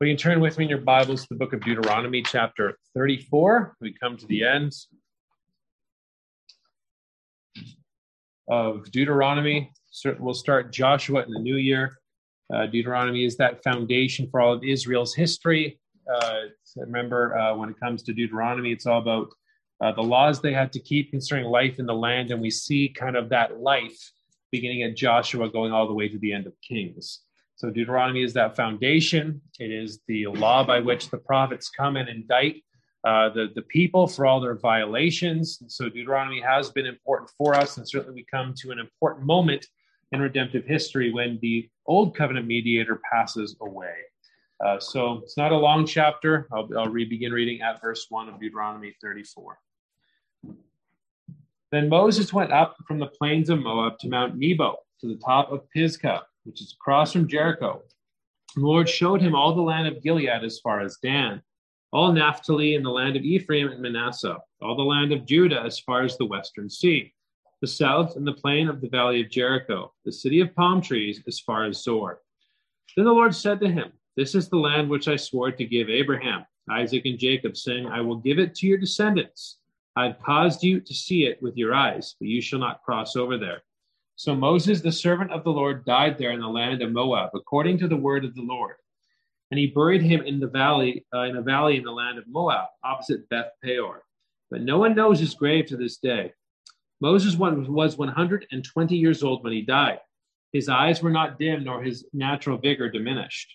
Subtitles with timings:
[0.00, 3.76] You can turn with me in your Bibles to the book of Deuteronomy, chapter 34.
[3.80, 4.72] We come to the end
[8.48, 9.70] of Deuteronomy.
[10.18, 11.96] We'll start Joshua in the new year.
[12.52, 15.78] Uh, Deuteronomy is that foundation for all of Israel's history.
[16.12, 16.40] Uh,
[16.76, 19.28] remember, uh, when it comes to Deuteronomy, it's all about
[19.80, 22.32] uh, the laws they had to keep concerning life in the land.
[22.32, 24.10] And we see kind of that life
[24.50, 27.20] beginning at Joshua going all the way to the end of Kings.
[27.56, 29.40] So Deuteronomy is that foundation.
[29.60, 32.62] It is the law by which the prophets come and indict
[33.04, 35.58] uh, the, the people for all their violations.
[35.60, 37.76] And so Deuteronomy has been important for us.
[37.76, 39.66] And certainly we come to an important moment
[40.10, 43.94] in redemptive history when the old covenant mediator passes away.
[44.64, 46.48] Uh, so it's not a long chapter.
[46.52, 49.58] I'll, I'll re- begin reading at verse 1 of Deuteronomy 34.
[51.70, 55.50] Then Moses went up from the plains of Moab to Mount Nebo, to the top
[55.52, 57.82] of Pisgah which is across from Jericho.
[58.54, 61.42] The Lord showed him all the land of Gilead as far as Dan,
[61.92, 65.78] all Naphtali and the land of Ephraim and Manasseh, all the land of Judah as
[65.78, 67.12] far as the western sea,
[67.60, 71.22] the south and the plain of the valley of Jericho, the city of palm trees
[71.26, 72.20] as far as Zoar.
[72.96, 75.88] Then the Lord said to him, This is the land which I swore to give
[75.88, 79.58] Abraham, Isaac, and Jacob, saying, I will give it to your descendants.
[79.96, 83.16] I have caused you to see it with your eyes, but you shall not cross
[83.16, 83.62] over there.
[84.16, 87.78] So Moses, the servant of the Lord, died there in the land of Moab, according
[87.78, 88.76] to the word of the Lord.
[89.50, 92.28] And he buried him in the valley, uh, in a valley in the land of
[92.28, 94.02] Moab, opposite Beth Peor.
[94.50, 96.32] But no one knows his grave to this day.
[97.00, 99.98] Moses was 120 years old when he died.
[100.52, 103.52] His eyes were not dim, nor his natural vigor diminished.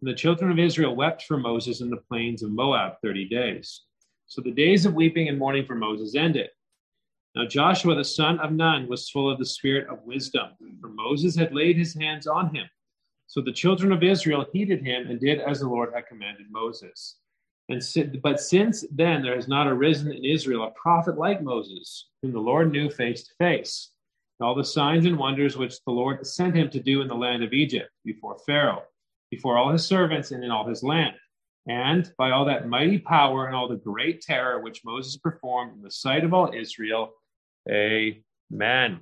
[0.00, 3.82] And the children of Israel wept for Moses in the plains of Moab 30 days.
[4.26, 6.50] So the days of weeping and mourning for Moses ended.
[7.34, 11.34] Now Joshua the son of Nun was full of the spirit of wisdom, for Moses
[11.34, 12.66] had laid his hands on him.
[13.26, 17.16] So the children of Israel heeded him and did as the Lord had commanded Moses.
[17.70, 17.82] And
[18.22, 22.38] but since then there has not arisen in Israel a prophet like Moses, whom the
[22.38, 23.92] Lord knew face to face.
[24.38, 27.42] All the signs and wonders which the Lord sent him to do in the land
[27.42, 28.82] of Egypt, before Pharaoh,
[29.30, 31.14] before all his servants, and in all his land,
[31.66, 35.80] and by all that mighty power and all the great terror which Moses performed in
[35.82, 37.14] the sight of all Israel
[37.70, 39.00] Amen.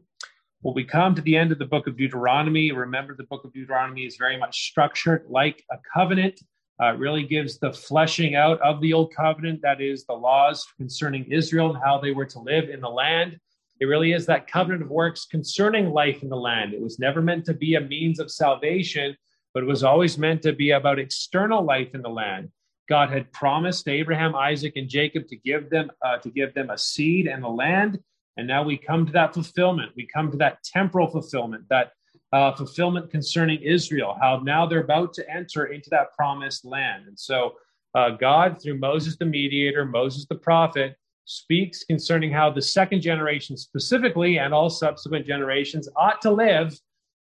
[0.62, 2.70] Well, we come to the end of the book of Deuteronomy.
[2.72, 6.40] Remember, the book of Deuteronomy is very much structured like a covenant.
[6.82, 10.66] Uh, it really gives the fleshing out of the old covenant, that is, the laws
[10.76, 13.38] concerning Israel and how they were to live in the land.
[13.80, 16.74] It really is that covenant of works concerning life in the land.
[16.74, 19.16] It was never meant to be a means of salvation,
[19.54, 22.50] but it was always meant to be about external life in the land.
[22.88, 26.76] God had promised Abraham, Isaac, and Jacob to give them uh, to give them a
[26.76, 27.98] seed and the land,
[28.40, 29.92] and now we come to that fulfillment.
[29.94, 31.92] We come to that temporal fulfillment, that
[32.32, 37.04] uh, fulfillment concerning Israel, how now they're about to enter into that promised land.
[37.06, 37.56] And so
[37.94, 40.96] uh, God, through Moses the mediator, Moses the prophet,
[41.26, 46.72] speaks concerning how the second generation specifically and all subsequent generations ought to live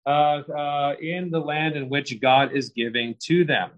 [0.05, 3.71] uh, uh, in the land in which God is giving to them.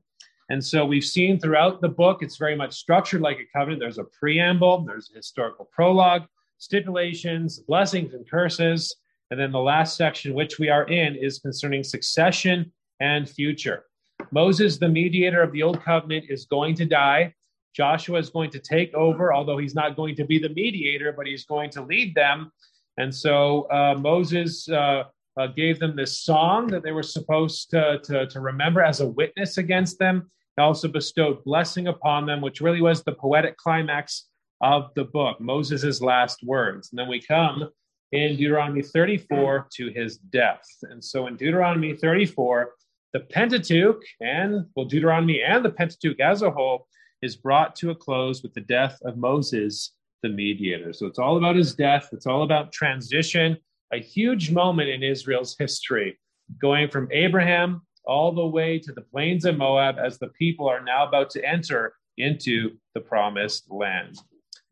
[0.50, 3.80] And so we've seen throughout the book, it's very much structured like a covenant.
[3.80, 6.26] There's a preamble, there's a historical prologue,
[6.60, 8.96] stipulations, blessings, and curses.
[9.32, 13.86] And then the last section, which we are in, is concerning succession and future.
[14.32, 17.34] Moses, the mediator of the old covenant, is going to die.
[17.74, 21.28] Joshua is going to take over, although he's not going to be the mediator, but
[21.28, 22.52] he's going to lead them.
[22.98, 25.04] And so uh, Moses uh,
[25.38, 29.08] uh, gave them this song that they were supposed to, to, to remember as a
[29.08, 30.30] witness against them.
[30.58, 34.29] He also bestowed blessing upon them, which really was the poetic climax
[34.62, 36.90] of the book, Moses' last words.
[36.92, 37.70] And then we come
[38.12, 40.66] in Deuteronomy 34 to his death.
[40.84, 42.72] And so in Deuteronomy 34,
[43.14, 46.88] the Pentateuch and, well, Deuteronomy and the Pentateuch as a whole
[47.22, 49.94] is brought to a close with the death of Moses,
[50.24, 50.94] the mediator.
[50.94, 53.58] So it's all about his death, it's all about transition,
[53.94, 56.20] a huge moment in Israel's history,
[56.62, 60.84] going from Abraham all the way to the plains of Moab as the people are
[60.84, 64.20] now about to enter into the promised land.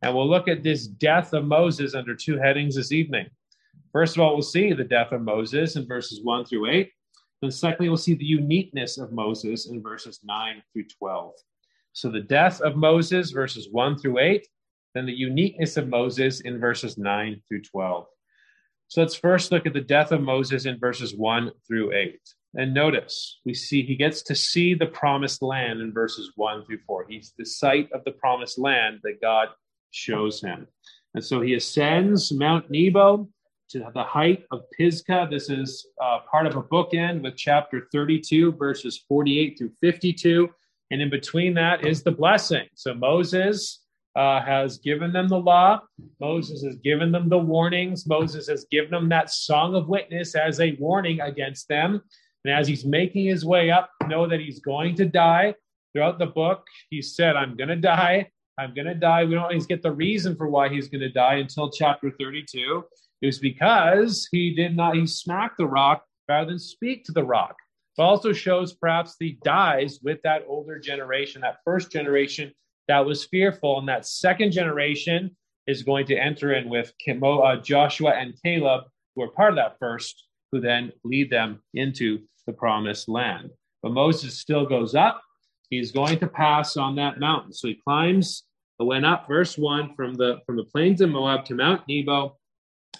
[0.07, 3.25] And we'll look at this death of Moses under two headings this evening.
[3.92, 6.89] First of all, we'll see the death of Moses in verses 1 through 8.
[7.42, 11.33] Then, secondly, we'll see the uniqueness of Moses in verses 9 through 12.
[11.92, 14.48] So, the death of Moses, verses 1 through 8,
[14.95, 18.06] then the uniqueness of Moses in verses 9 through 12.
[18.88, 22.18] So, let's first look at the death of Moses in verses 1 through 8.
[22.56, 26.80] And notice, we see he gets to see the promised land in verses 1 through
[26.88, 27.07] 4.
[27.09, 29.50] He's the site of the promised land that God
[29.92, 30.68] shows him.
[31.13, 33.28] And so he ascends Mount Nebo
[33.69, 35.28] to the height of Pisgah.
[35.30, 40.50] This is uh, part of a bookend with chapter 32, verses 48 through 52.
[40.92, 42.66] And in between that is the blessing.
[42.75, 43.84] So Moses
[44.16, 45.81] uh, has given them the law.
[46.19, 48.07] Moses has given them the warnings.
[48.07, 52.01] Moses has given them that song of witness as a warning against them.
[52.45, 55.54] And as he's making his way up, know that he's going to die.
[55.94, 58.30] Throughout the book, he said, I'm going to die.
[58.57, 59.24] I'm going to die.
[59.24, 62.83] We don't always get the reason for why he's going to die until chapter 32.
[63.21, 67.24] It was because he did not, he smacked the rock rather than speak to the
[67.24, 67.56] rock.
[67.98, 72.51] It also shows perhaps he dies with that older generation, that first generation
[72.88, 73.80] that was fearful.
[73.80, 75.36] And that second generation
[75.68, 76.94] is going to enter in with
[77.24, 82.19] uh, Joshua and Caleb, who are part of that first, who then lead them into
[82.45, 83.51] the promised land.
[83.83, 85.21] But Moses still goes up.
[85.69, 87.51] He's going to pass on that mountain.
[87.51, 88.44] So he climbs,
[88.86, 92.38] went up, verse one, from the from the plains of Moab to Mount Nebo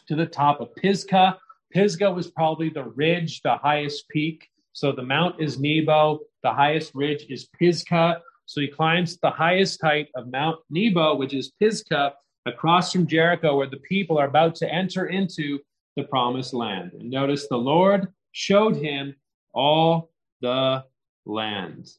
[0.08, 1.38] to the top of Pisgah.
[1.72, 4.48] Pisgah was probably the ridge, the highest peak.
[4.74, 8.22] So the mount is Nebo, the highest ridge is Pisgah.
[8.46, 12.14] So he climbs the highest height of Mount Nebo, which is Pisgah,
[12.46, 15.60] across from Jericho, where the people are about to enter into
[15.98, 16.92] the promised land.
[16.94, 19.16] And notice the Lord showed him
[19.54, 20.86] all the
[21.26, 21.90] land.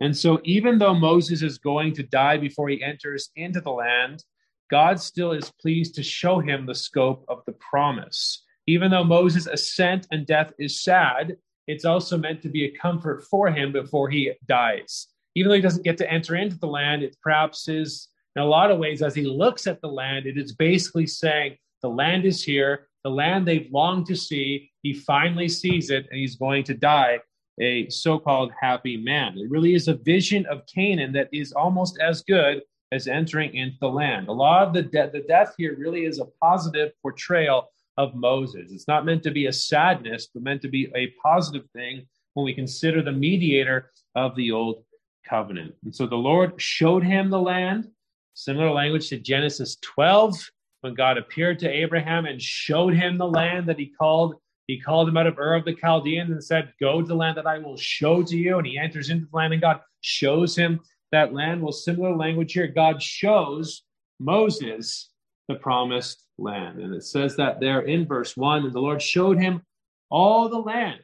[0.00, 4.24] And so, even though Moses is going to die before he enters into the land,
[4.70, 8.44] God still is pleased to show him the scope of the promise.
[8.66, 11.36] Even though Moses' ascent and death is sad,
[11.66, 15.62] it's also meant to be a comfort for him before he dies even though he
[15.62, 19.02] doesn't get to enter into the land, it perhaps is in a lot of ways,
[19.02, 23.10] as he looks at the land, it is basically saying, the land is here, the
[23.10, 24.70] land they've longed to see.
[24.82, 27.20] He finally sees it, and he's going to die
[27.60, 29.38] a so called happy man.
[29.38, 32.62] It really is a vision of Canaan that is almost as good
[32.92, 34.28] as entering into the land.
[34.28, 38.72] A lot of the, de- the death here really is a positive portrayal of Moses.
[38.72, 42.44] It's not meant to be a sadness, but meant to be a positive thing when
[42.44, 44.84] we consider the mediator of the Old
[45.28, 45.74] covenant.
[45.84, 47.88] And so the Lord showed him the land,
[48.34, 53.68] similar language to Genesis 12, when God appeared to Abraham and showed him the land
[53.68, 54.36] that he called.
[54.70, 57.36] He called him out of Ur of the Chaldeans and said, Go to the land
[57.36, 58.58] that I will show to you.
[58.58, 60.80] And he enters into the land, and God shows him
[61.12, 61.62] that land.
[61.62, 62.66] Well, similar language here.
[62.66, 63.82] God shows
[64.18, 65.10] Moses
[65.48, 66.78] the promised land.
[66.80, 69.62] And it says that there in verse 1 and the Lord showed him
[70.10, 71.00] all the land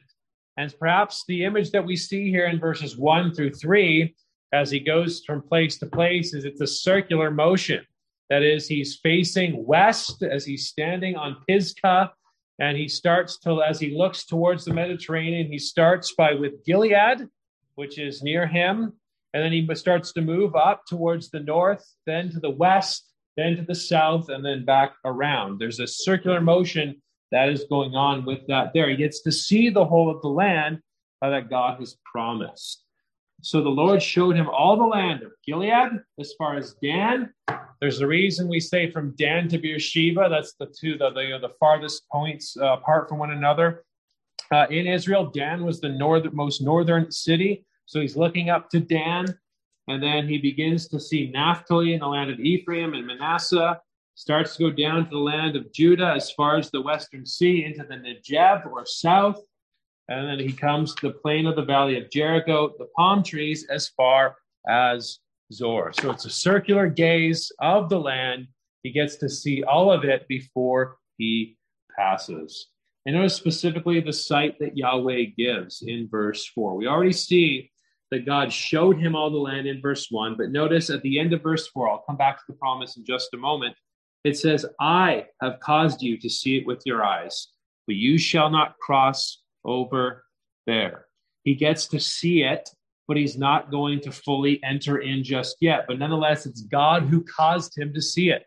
[0.57, 4.15] and perhaps the image that we see here in verses one through three,
[4.51, 7.85] as he goes from place to place, is it's a circular motion.
[8.29, 12.11] That is, he's facing west as he's standing on Pisgah,
[12.59, 17.27] and he starts to, as he looks towards the Mediterranean, he starts by with Gilead,
[17.75, 18.93] which is near him,
[19.33, 23.55] and then he starts to move up towards the north, then to the west, then
[23.57, 25.59] to the south, and then back around.
[25.59, 27.01] There's a circular motion
[27.31, 28.89] that is going on with that there.
[28.89, 30.79] He gets to see the whole of the land
[31.21, 32.83] that God has promised.
[33.47, 37.33] So the Lord showed him all the land of Gilead as far as Dan.
[37.79, 40.27] There's a reason we say from Dan to Beersheba.
[40.29, 43.85] That's the two, the, the, the farthest points uh, apart from one another.
[44.51, 45.97] Uh, in Israel, Dan was the
[46.33, 47.63] most northern city.
[47.85, 49.27] So he's looking up to Dan.
[49.87, 53.79] And then he begins to see Naphtali in the land of Ephraim and Manasseh
[54.15, 57.63] starts to go down to the land of Judah as far as the western sea
[57.63, 59.39] into the Negev or south.
[60.09, 63.67] And then he comes to the plain of the valley of Jericho, the palm trees,
[63.69, 64.37] as far
[64.67, 65.19] as
[65.51, 65.91] Zoar.
[65.93, 68.47] So it's a circular gaze of the land.
[68.83, 71.57] He gets to see all of it before he
[71.95, 72.67] passes.
[73.05, 76.75] And notice specifically the sight that Yahweh gives in verse 4.
[76.75, 77.71] We already see
[78.11, 81.33] that God showed him all the land in verse 1, but notice at the end
[81.33, 83.75] of verse 4, I'll come back to the promise in just a moment.
[84.23, 87.49] It says, I have caused you to see it with your eyes,
[87.85, 90.23] but you shall not cross over
[90.65, 91.05] there.
[91.43, 92.69] He gets to see it,
[93.07, 95.85] but he's not going to fully enter in just yet.
[95.87, 98.43] But nonetheless, it's God who caused him to see it,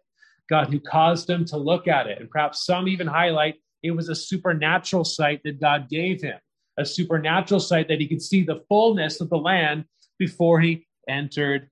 [0.48, 2.20] God who caused him to look at it.
[2.20, 6.38] And perhaps some even highlight it was a supernatural sight that God gave him,
[6.78, 9.84] a supernatural sight that he could see the fullness of the land
[10.18, 11.70] before he entered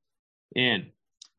[0.57, 0.87] in.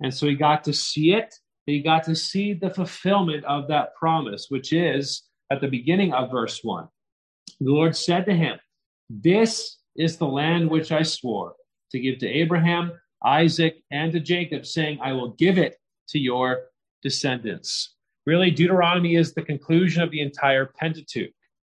[0.01, 1.33] And so he got to see it
[1.69, 6.31] he got to see the fulfillment of that promise, which is at the beginning of
[6.31, 6.87] verse 1.
[7.59, 8.57] The Lord said to him,
[9.09, 11.55] This is the land which I swore
[11.91, 15.75] to give to Abraham, Isaac, and to Jacob, saying, I will give it
[16.09, 16.67] to your
[17.03, 17.95] descendants.
[18.25, 21.33] Really, Deuteronomy is the conclusion of the entire Pentateuch.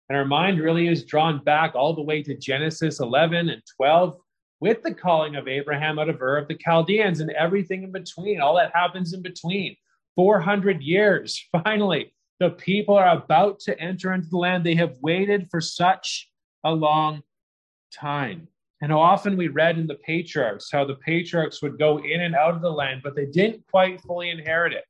[0.10, 4.16] And our mind really is drawn back all the way to Genesis 11 and 12,
[4.60, 8.40] with the calling of Abraham out of Ur of the Chaldeans and everything in between,
[8.40, 9.76] all that happens in between.
[10.16, 14.64] 400 years, finally, the people are about to enter into the land.
[14.64, 16.30] They have waited for such
[16.64, 17.22] a long
[17.94, 18.48] time.
[18.82, 22.54] And often we read in the patriarchs how the patriarchs would go in and out
[22.54, 24.84] of the land, but they didn't quite fully inherit it.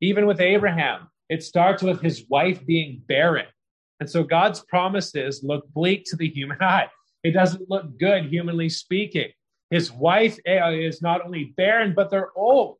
[0.00, 3.46] Even with Abraham, it starts with his wife being barren.
[4.00, 6.88] And so God's promises look bleak to the human eye.
[7.24, 9.30] It doesn't look good, humanly speaking.
[9.70, 12.76] His wife eh, is not only barren, but they're old.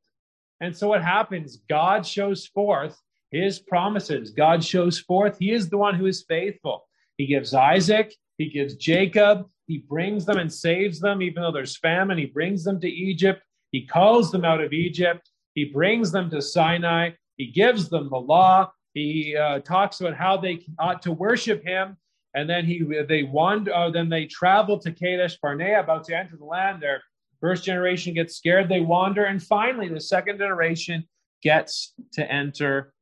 [0.61, 1.62] And so what happens?
[1.68, 3.00] God shows forth
[3.32, 4.30] his promises.
[4.30, 6.86] God shows forth he is the one who is faithful.
[7.16, 11.78] He gives Isaac, he gives Jacob, he brings them and saves them, even though there's
[11.78, 12.18] famine.
[12.18, 13.42] He brings them to Egypt.
[13.70, 15.30] He calls them out of Egypt.
[15.54, 17.10] He brings them to Sinai.
[17.36, 18.70] He gives them the law.
[18.94, 21.96] He uh, talks about how they ought to worship him.
[22.34, 23.74] And then he they wander.
[23.74, 26.82] Uh, then they travel to Kadesh Barnea, about to enter the land.
[26.82, 27.02] Their
[27.42, 31.04] First generation gets scared, they wander, and finally the second generation
[31.42, 32.94] gets to enter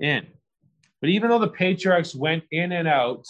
[0.00, 0.26] in.
[1.00, 3.24] But even though the patriarchs went in and out,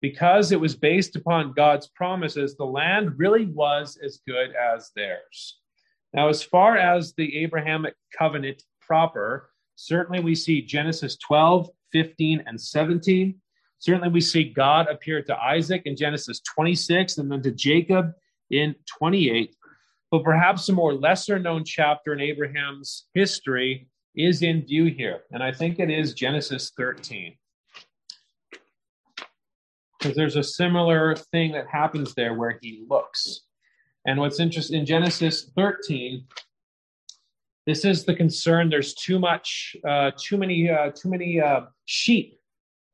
[0.00, 5.58] because it was based upon God's promises, the land really was as good as theirs.
[6.12, 12.60] Now, as far as the Abrahamic covenant proper, certainly we see Genesis 12, 15, and
[12.60, 13.34] 17.
[13.80, 18.12] Certainly we see God appear to Isaac in Genesis 26 and then to Jacob
[18.50, 19.54] in 28.
[20.10, 25.22] But perhaps a more lesser known chapter in Abraham's history is in view here.
[25.30, 27.34] And I think it is Genesis 13.
[29.98, 33.40] Because there's a similar thing that happens there where he looks.
[34.06, 36.24] And what's interesting in Genesis 13,
[37.66, 38.70] this is the concern.
[38.70, 42.38] There's too much, uh, too many, uh, too many uh, sheep.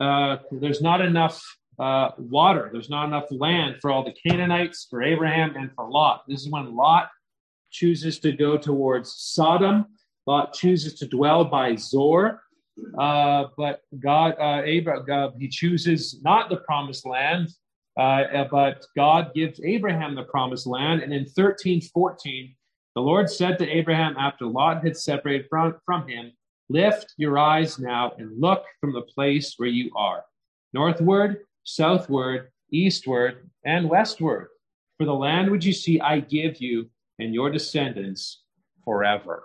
[0.01, 1.43] Uh, there's not enough
[1.79, 2.71] uh, water.
[2.73, 6.25] There's not enough land for all the Canaanites, for Abraham, and for Lot.
[6.27, 7.09] This is when Lot
[7.71, 9.87] chooses to go towards Sodom.
[10.27, 12.41] Lot chooses to dwell by Zoar.
[12.99, 17.51] Uh, but God, uh, Abraham, God, he chooses not the promised land,
[17.99, 21.03] uh, but God gives Abraham the promised land.
[21.03, 22.55] And in 1314,
[22.95, 26.33] the Lord said to Abraham after Lot had separated from, from him,
[26.71, 30.25] Lift your eyes now and look from the place where you are,
[30.73, 34.49] northward, southward, eastward, and westward.
[34.97, 36.89] For the land which you see, I give you
[37.19, 38.43] and your descendants
[38.85, 39.45] forever.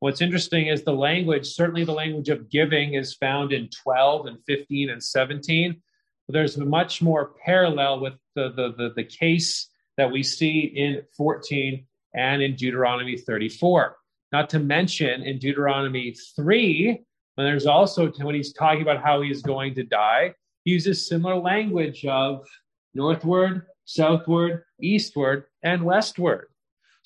[0.00, 4.38] What's interesting is the language, certainly the language of giving, is found in 12 and
[4.46, 5.80] 15 and 17.
[6.26, 11.02] But there's much more parallel with the, the, the, the case that we see in
[11.16, 13.96] 14 and in Deuteronomy 34.
[14.32, 17.02] Not to mention in Deuteronomy 3,
[17.36, 20.34] when there's also when he's talking about how he's going to die,
[20.64, 22.46] he uses similar language of
[22.94, 26.48] northward, southward, eastward, and westward.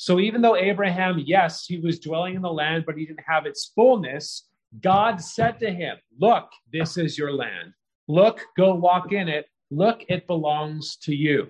[0.01, 3.45] So even though Abraham, yes, he was dwelling in the land, but he didn't have
[3.45, 4.49] its fullness,
[4.81, 7.75] God said to him, Look, this is your land.
[8.09, 9.45] Look, go walk in it.
[9.71, 11.49] Look, it belongs to you.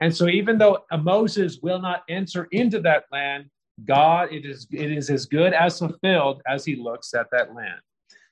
[0.00, 3.50] And so even though Moses will not enter into that land,
[3.84, 7.78] God, it is, it is as good as fulfilled as he looks at that land.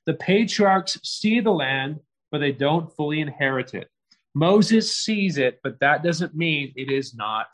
[0.06, 2.00] The patriarchs see the land,
[2.32, 3.88] but they don't fully inherit it.
[4.34, 7.48] Moses sees it, but that doesn't mean it is not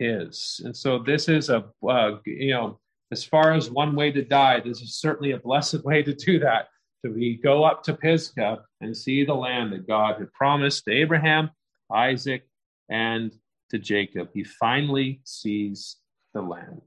[0.00, 0.60] his.
[0.64, 2.80] And so this is a, uh, you know,
[3.12, 6.40] as far as one way to die, this is certainly a blessed way to do
[6.40, 6.68] that.
[7.04, 10.92] To be go up to Pisgah and see the land that God had promised to
[10.92, 11.50] Abraham,
[11.90, 12.46] Isaac,
[12.90, 13.32] and
[13.70, 14.28] to Jacob.
[14.34, 15.96] He finally sees
[16.34, 16.82] the land.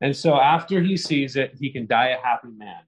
[0.00, 2.82] And so after he sees it, he can die a happy man.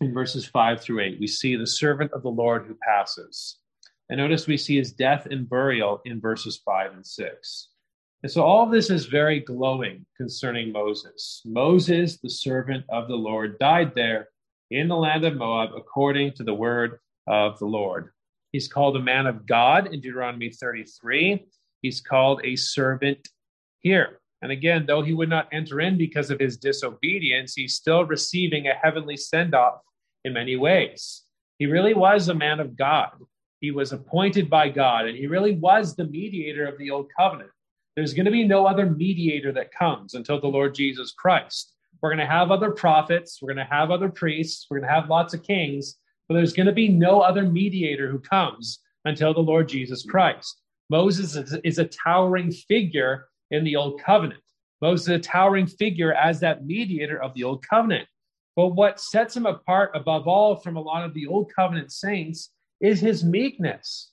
[0.00, 3.58] In verses 5 through 8, we see the servant of the Lord who passes.
[4.08, 7.68] And notice we see his death and burial in verses 5 and 6.
[8.22, 11.42] And so all this is very glowing concerning Moses.
[11.44, 14.28] Moses, the servant of the Lord, died there
[14.70, 18.10] in the land of Moab according to the word of the Lord.
[18.52, 21.46] He's called a man of God in Deuteronomy 33.
[21.80, 23.28] He's called a servant
[23.80, 24.20] here.
[24.42, 28.66] And again, though he would not enter in because of his disobedience, he's still receiving
[28.66, 29.80] a heavenly send off
[30.24, 31.22] in many ways.
[31.58, 33.10] He really was a man of God.
[33.60, 37.51] He was appointed by God, and he really was the mediator of the old covenant.
[37.96, 41.74] There's going to be no other mediator that comes until the Lord Jesus Christ.
[42.00, 44.94] We're going to have other prophets, we're going to have other priests, we're going to
[44.94, 45.96] have lots of kings,
[46.28, 50.60] but there's going to be no other mediator who comes until the Lord Jesus Christ.
[50.88, 54.40] Moses is a towering figure in the Old Covenant.
[54.80, 58.08] Moses is a towering figure as that mediator of the Old Covenant.
[58.56, 62.50] But what sets him apart above all from a lot of the Old Covenant saints
[62.80, 64.11] is his meekness.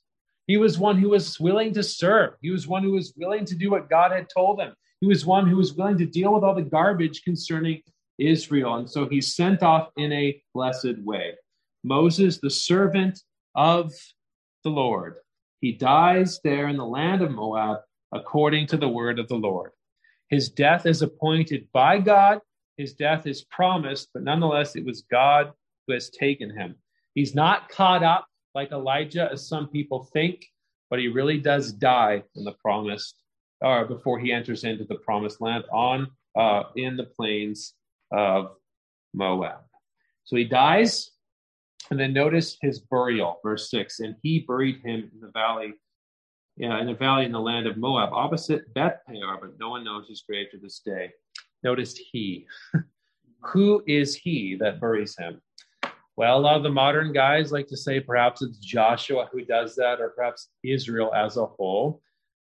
[0.49, 2.33] He was one who was willing to serve.
[2.41, 4.73] He was one who was willing to do what God had told him.
[4.99, 7.83] He was one who was willing to deal with all the garbage concerning
[8.17, 8.73] Israel.
[8.77, 11.35] And so he's sent off in a blessed way.
[11.83, 13.21] Moses, the servant
[13.53, 13.93] of
[14.63, 15.17] the Lord,
[15.61, 19.69] he dies there in the land of Moab according to the word of the Lord.
[20.29, 22.39] His death is appointed by God,
[22.75, 25.51] his death is promised, but nonetheless, it was God
[25.85, 26.73] who has taken him.
[27.13, 28.25] He's not caught up
[28.59, 30.45] like Elijah, as some people think,
[30.89, 33.15] but he really does die in the promised,
[33.61, 37.73] or before he enters into the promised land on uh, in the plains
[38.11, 38.51] of
[39.13, 39.61] Moab.
[40.25, 41.11] So he dies,
[41.89, 45.73] and then notice his burial, verse six, and he buried him in the valley
[46.57, 49.85] yeah, in a valley in the land of Moab, opposite Beth Peor, but no one
[49.85, 51.09] knows his grave to this day.
[51.63, 52.45] Notice he.
[53.53, 55.41] Who is he that buries him?
[56.19, 59.73] Well, a lot of the modern guys like to say perhaps it's Joshua who does
[59.77, 62.01] that, or perhaps Israel as a whole.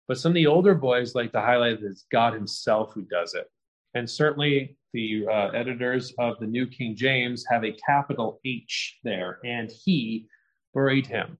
[0.06, 3.34] But some of the older boys like to highlight that it's God Himself who does
[3.34, 3.46] it.
[3.92, 9.38] And certainly the uh, editors of the New King James have a capital H there,
[9.44, 10.28] and he
[10.72, 11.36] buried him.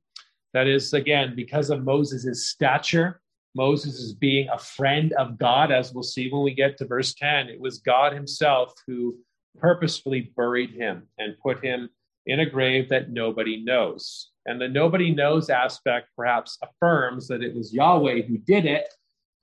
[0.53, 3.23] That is, again, because of Moses' stature,
[3.55, 7.15] Moses is being a friend of God, as we'll see when we get to verse
[7.15, 7.49] 10.
[7.49, 9.17] It was God himself who
[9.59, 11.89] purposefully buried him and put him
[12.29, 14.31] in a grave that nobody knows.
[14.47, 18.89] And the nobody knows aspect perhaps affirms that it was Yahweh who did it,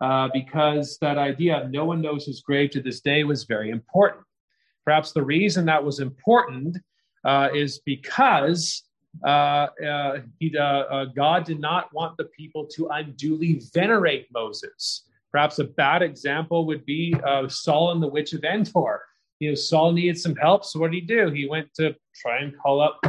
[0.02, 3.70] uh, because that idea of no one knows his grave to this day was very
[3.70, 4.24] important.
[4.86, 6.78] Perhaps the reason that was important
[7.26, 8.84] uh, is because
[9.24, 10.20] uh, uh,
[10.58, 15.08] uh, uh, God did not want the people to unduly venerate Moses.
[15.32, 17.16] Perhaps a bad example would be
[17.48, 19.02] Saul and the witch of Endor.
[19.40, 21.30] You know, Saul needed some help, so what did he do?
[21.30, 23.00] He went to try and call up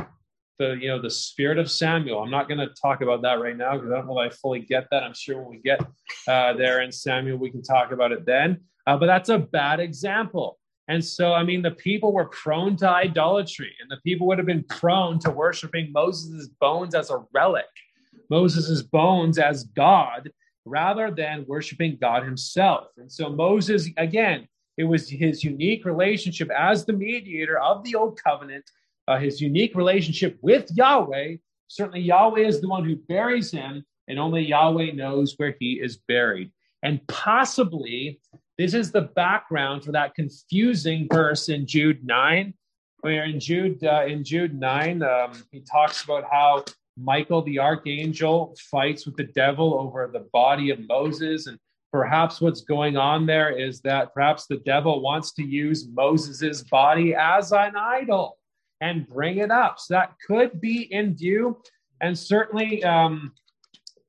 [0.58, 2.22] the you know the spirit of Samuel.
[2.22, 4.34] I'm not going to talk about that right now because I don't know if I
[4.36, 5.02] fully get that.
[5.02, 5.80] I'm sure when we get
[6.26, 8.60] uh, there in Samuel, we can talk about it then.
[8.86, 10.58] Uh, but that's a bad example.
[10.88, 14.46] And so, I mean, the people were prone to idolatry, and the people would have
[14.46, 17.66] been prone to worshiping Moses' bones as a relic,
[18.30, 20.30] Moses' bones as God,
[20.64, 22.88] rather than worshiping God himself.
[22.98, 28.20] And so, Moses, again, it was his unique relationship as the mediator of the old
[28.22, 28.70] covenant,
[29.08, 31.36] uh, his unique relationship with Yahweh.
[31.68, 35.96] Certainly, Yahweh is the one who buries him, and only Yahweh knows where he is
[35.96, 36.50] buried.
[36.82, 38.20] And possibly
[38.58, 42.54] this is the background for that confusing verse in Jude 9,
[43.00, 46.64] where in Jude, uh, in Jude 9, um, he talks about how
[46.96, 51.46] Michael the archangel fights with the devil over the body of Moses.
[51.46, 51.58] And
[51.96, 57.14] perhaps what's going on there is that perhaps the devil wants to use Moses's body
[57.14, 58.36] as an idol
[58.82, 59.78] and bring it up.
[59.78, 61.62] So that could be in view.
[62.02, 63.32] And certainly, um,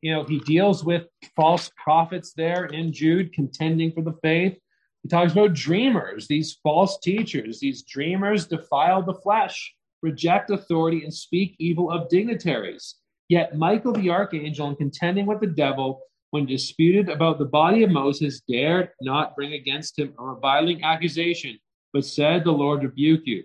[0.02, 4.58] you know, he deals with false prophets there in Jude, contending for the faith.
[5.04, 7.62] He talks about dreamers, these false teachers.
[7.62, 12.96] These dreamers defile the flesh, reject authority, and speak evil of dignitaries.
[13.30, 17.90] Yet Michael the archangel, in contending with the devil, when disputed about the body of
[17.90, 21.58] Moses, dared not bring against him a reviling accusation,
[21.94, 23.44] but said, The Lord rebuke you.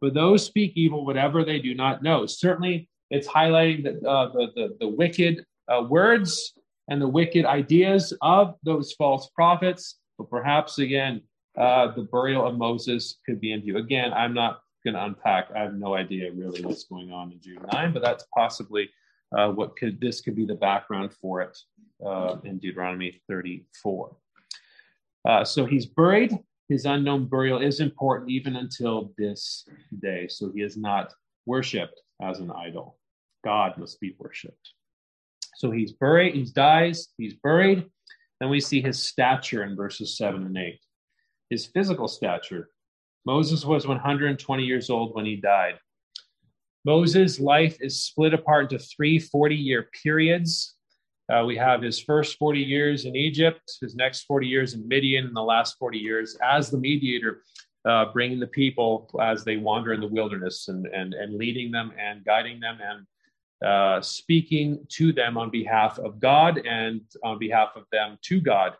[0.00, 2.26] For those speak evil, whatever they do not know.
[2.26, 6.54] Certainly, it's highlighting the, uh, the, the, the wicked uh, words
[6.88, 9.98] and the wicked ideas of those false prophets.
[10.18, 11.20] But perhaps, again,
[11.56, 13.76] uh, the burial of Moses could be in view.
[13.76, 15.48] Again, I'm not going to unpack.
[15.54, 18.90] I have no idea really what's going on in Jude 9, but that's possibly
[19.36, 21.58] uh, what could this could be the background for it
[22.04, 24.16] uh, in Deuteronomy 34.
[25.28, 26.36] Uh, so he's buried.
[26.68, 29.66] His unknown burial is important even until this
[30.00, 30.26] day.
[30.28, 31.12] So he is not
[31.46, 32.98] worshipped as an idol.
[33.44, 34.72] God must be worshipped.
[35.56, 37.86] So he's buried, he dies, he's buried.
[38.40, 40.80] Then we see his stature in verses 7 and 8.
[41.50, 42.70] His physical stature.
[43.24, 45.78] Moses was 120 years old when he died.
[46.84, 50.76] Moses' life is split apart into three 40 year periods.
[51.32, 55.26] Uh, we have his first 40 years in Egypt, his next 40 years in Midian,
[55.26, 57.42] and the last 40 years as the mediator,
[57.84, 61.92] uh, bringing the people as they wander in the wilderness and, and, and leading them
[61.98, 63.06] and guiding them and
[63.66, 68.74] uh, speaking to them on behalf of God and on behalf of them to God.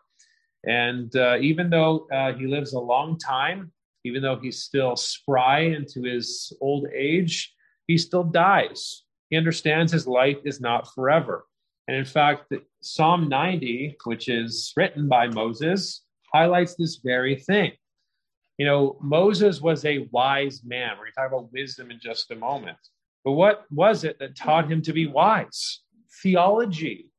[0.65, 3.71] And uh, even though uh, he lives a long time,
[4.03, 7.52] even though he's still spry into his old age,
[7.87, 9.03] he still dies.
[9.29, 11.45] He understands his life is not forever.
[11.87, 17.73] And in fact, Psalm 90, which is written by Moses, highlights this very thing.
[18.57, 20.91] You know, Moses was a wise man.
[20.91, 22.77] We're going to talk about wisdom in just a moment.
[23.25, 25.81] But what was it that taught him to be wise?
[26.21, 27.09] Theology.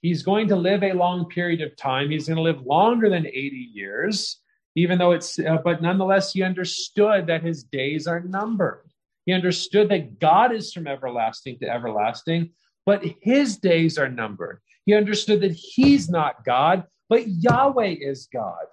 [0.00, 2.10] He's going to live a long period of time.
[2.10, 4.40] He's going to live longer than 80 years,
[4.74, 8.89] even though it's, uh, but nonetheless, he understood that his days are numbered.
[9.26, 12.50] He understood that God is from everlasting to everlasting,
[12.86, 14.60] but his days are numbered.
[14.86, 18.64] He understood that he's not God, but Yahweh is God.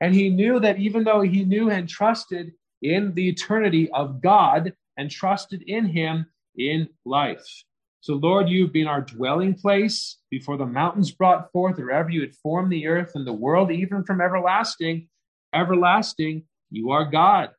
[0.00, 4.74] And he knew that even though he knew and trusted in the eternity of God
[4.96, 7.64] and trusted in him in life.
[8.00, 12.20] So, Lord, you've been our dwelling place before the mountains brought forth, or ever you
[12.20, 15.08] had formed the earth and the world, even from everlasting.
[15.54, 17.50] Everlasting, you are God.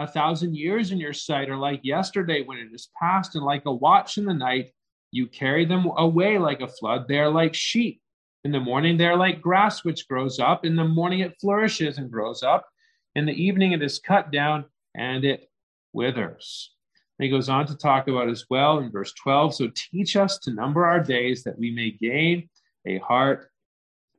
[0.00, 3.66] A thousand years in your sight are like yesterday when it is past, and like
[3.66, 4.72] a watch in the night.
[5.10, 7.06] You carry them away like a flood.
[7.06, 8.00] They are like sheep.
[8.42, 10.64] In the morning, they are like grass which grows up.
[10.64, 12.66] In the morning, it flourishes and grows up.
[13.14, 15.50] In the evening, it is cut down and it
[15.92, 16.74] withers.
[17.18, 20.38] And he goes on to talk about as well in verse 12 so teach us
[20.38, 22.48] to number our days that we may gain
[22.86, 23.50] a heart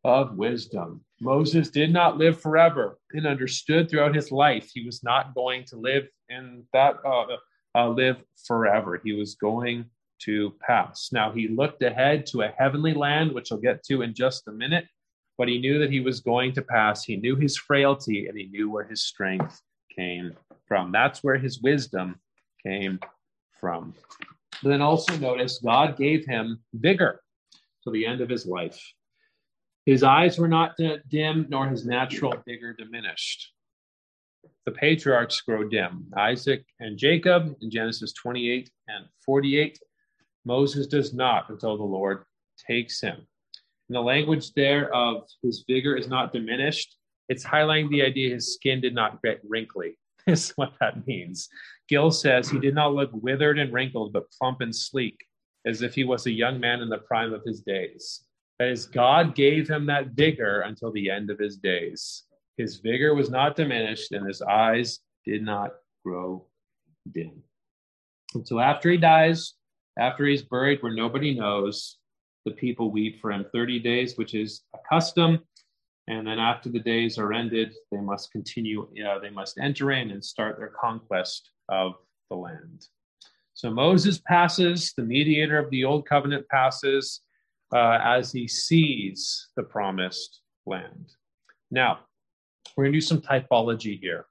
[0.03, 1.03] of wisdom.
[1.21, 5.77] Moses did not live forever and understood throughout his life he was not going to
[5.77, 7.37] live in that uh,
[7.75, 8.99] uh, live forever.
[9.03, 9.85] He was going
[10.23, 11.09] to pass.
[11.11, 14.51] Now he looked ahead to a heavenly land, which I'll get to in just a
[14.51, 14.85] minute,
[15.37, 17.03] but he knew that he was going to pass.
[17.03, 19.61] He knew his frailty and he knew where his strength
[19.95, 20.33] came
[20.67, 20.91] from.
[20.91, 22.19] That's where his wisdom
[22.65, 22.99] came
[23.59, 23.93] from.
[24.63, 27.21] But then also notice God gave him vigor
[27.83, 28.81] to the end of his life.
[29.85, 30.77] His eyes were not
[31.09, 33.51] dim, nor his natural vigor diminished.
[34.65, 39.79] The patriarchs grow dim Isaac and Jacob in Genesis 28 and 48.
[40.45, 42.25] Moses does not until the Lord
[42.67, 43.15] takes him.
[43.89, 46.95] And the language there of his vigor is not diminished.
[47.27, 51.49] It's highlighting the idea his skin did not get wrinkly, is what that means.
[51.89, 55.17] Gill says he did not look withered and wrinkled, but plump and sleek,
[55.65, 58.23] as if he was a young man in the prime of his days.
[58.61, 62.25] That is, God gave him that vigor until the end of his days.
[62.57, 65.71] His vigor was not diminished, and his eyes did not
[66.05, 66.45] grow
[67.11, 67.41] dim.
[68.35, 69.55] And so after he dies,
[69.97, 71.97] after he's buried where nobody knows,
[72.45, 75.39] the people weep for him 30 days, which is a custom.
[76.07, 80.11] And then after the days are ended, they must continue, you they must enter in
[80.11, 81.93] and start their conquest of
[82.29, 82.85] the land.
[83.55, 87.21] So Moses passes, the mediator of the old covenant passes
[87.73, 91.13] uh, as he sees the promised land.
[91.69, 91.99] Now,
[92.75, 94.25] we're going to do some typology here.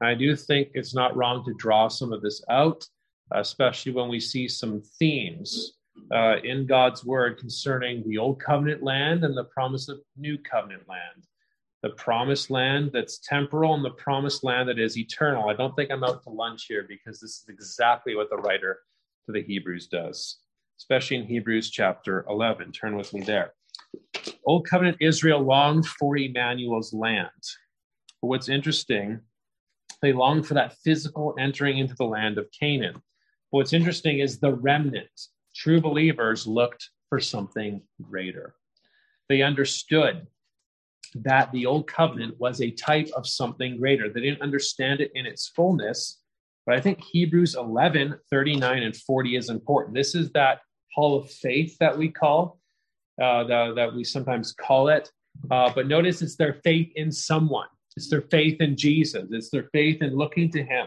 [0.00, 2.86] And I do think it's not wrong to draw some of this out,
[3.32, 5.72] especially when we see some themes
[6.14, 10.88] uh, in God's word concerning the old covenant land and the promise of new covenant
[10.88, 11.26] land
[11.86, 15.48] the promised land that's temporal and the promised land that is eternal.
[15.48, 18.80] I don't think I'm out to lunch here because this is exactly what the writer
[19.26, 20.38] to the Hebrews does,
[20.78, 22.72] especially in Hebrews chapter 11.
[22.72, 23.52] Turn with me there.
[24.44, 27.30] Old covenant Israel longed for Emmanuel's land.
[28.20, 29.20] But what's interesting,
[30.02, 32.94] they longed for that physical entering into the land of Canaan.
[32.94, 33.02] But
[33.50, 35.10] what's interesting is the remnant,
[35.54, 38.54] true believers, looked for something greater.
[39.28, 40.26] They understood
[41.14, 44.08] that the old covenant was a type of something greater.
[44.08, 46.20] They didn't understand it in its fullness,
[46.66, 49.94] but I think Hebrews 11, 39, and 40 is important.
[49.94, 50.58] This is that
[50.96, 52.58] hall of faith that we call,
[53.22, 55.12] uh, the, that we sometimes call it.
[55.50, 59.68] Uh, but notice it's their faith in someone, it's their faith in Jesus, it's their
[59.72, 60.86] faith in looking to Him.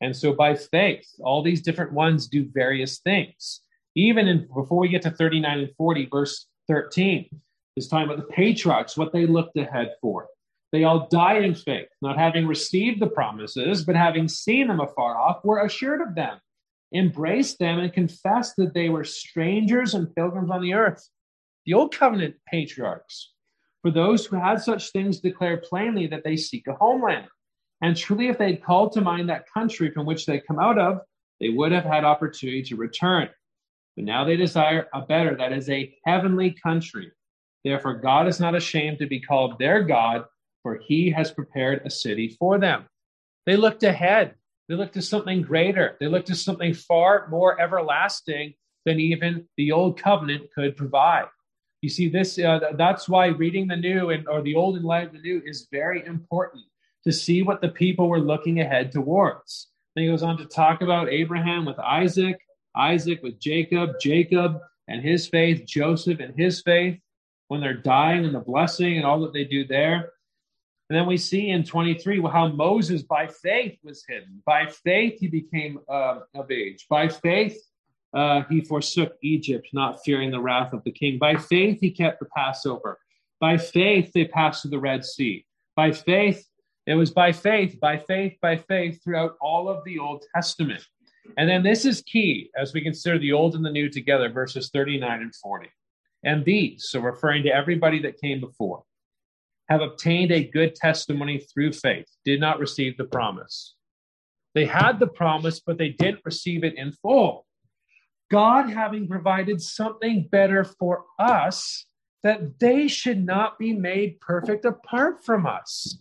[0.00, 3.62] And so by faith, all these different ones do various things.
[3.96, 7.28] Even in, before we get to 39 and 40, verse 13,
[7.76, 10.28] is talking about the patriarchs, what they looked ahead for.
[10.70, 15.16] They all died in faith, not having received the promises, but having seen them afar
[15.16, 16.38] off, were assured of them,
[16.94, 21.06] embraced them, and confessed that they were strangers and pilgrims on the earth.
[21.66, 23.32] The old covenant patriarchs,
[23.82, 27.26] for those who had such things, declare plainly that they seek a homeland.
[27.82, 30.78] And truly, if they had called to mind that country from which they come out
[30.78, 31.00] of,
[31.40, 33.28] they would have had opportunity to return.
[33.96, 37.12] But now they desire a better, that is, a heavenly country.
[37.64, 40.24] Therefore, God is not ashamed to be called their God,
[40.62, 42.86] for he has prepared a city for them.
[43.46, 44.34] They looked ahead.
[44.68, 45.96] They looked to something greater.
[45.98, 48.54] They looked to something far more everlasting
[48.84, 51.26] than even the old covenant could provide.
[51.82, 55.06] You see, this uh, that's why reading the new and or the old in light
[55.06, 56.64] of the new is very important
[57.04, 59.68] to see what the people were looking ahead towards.
[59.94, 62.38] Then he goes on to talk about Abraham with Isaac,
[62.76, 66.98] Isaac with Jacob, Jacob and his faith, Joseph and his faith
[67.46, 70.12] when they're dying and the blessing and all that they do there.
[70.88, 74.42] And then we see in 23 how Moses, by faith, was hidden.
[74.46, 76.86] By faith, he became uh, of age.
[76.88, 77.58] By faith,
[78.14, 81.18] uh, he forsook Egypt, not fearing the wrath of the king.
[81.18, 82.98] By faith, he kept the Passover.
[83.38, 85.44] By faith, they passed through the Red Sea.
[85.76, 86.44] By faith,
[86.86, 90.82] it was by faith, by faith, by faith throughout all of the Old Testament.
[91.36, 94.70] And then this is key as we consider the Old and the New together, verses
[94.72, 95.68] 39 and 40
[96.24, 98.82] and these, so referring to everybody that came before.
[99.68, 103.74] Have obtained a good testimony through faith, did not receive the promise.
[104.54, 107.46] They had the promise, but they didn't receive it in full.
[108.30, 111.86] God having provided something better for us,
[112.22, 115.98] that they should not be made perfect apart from us.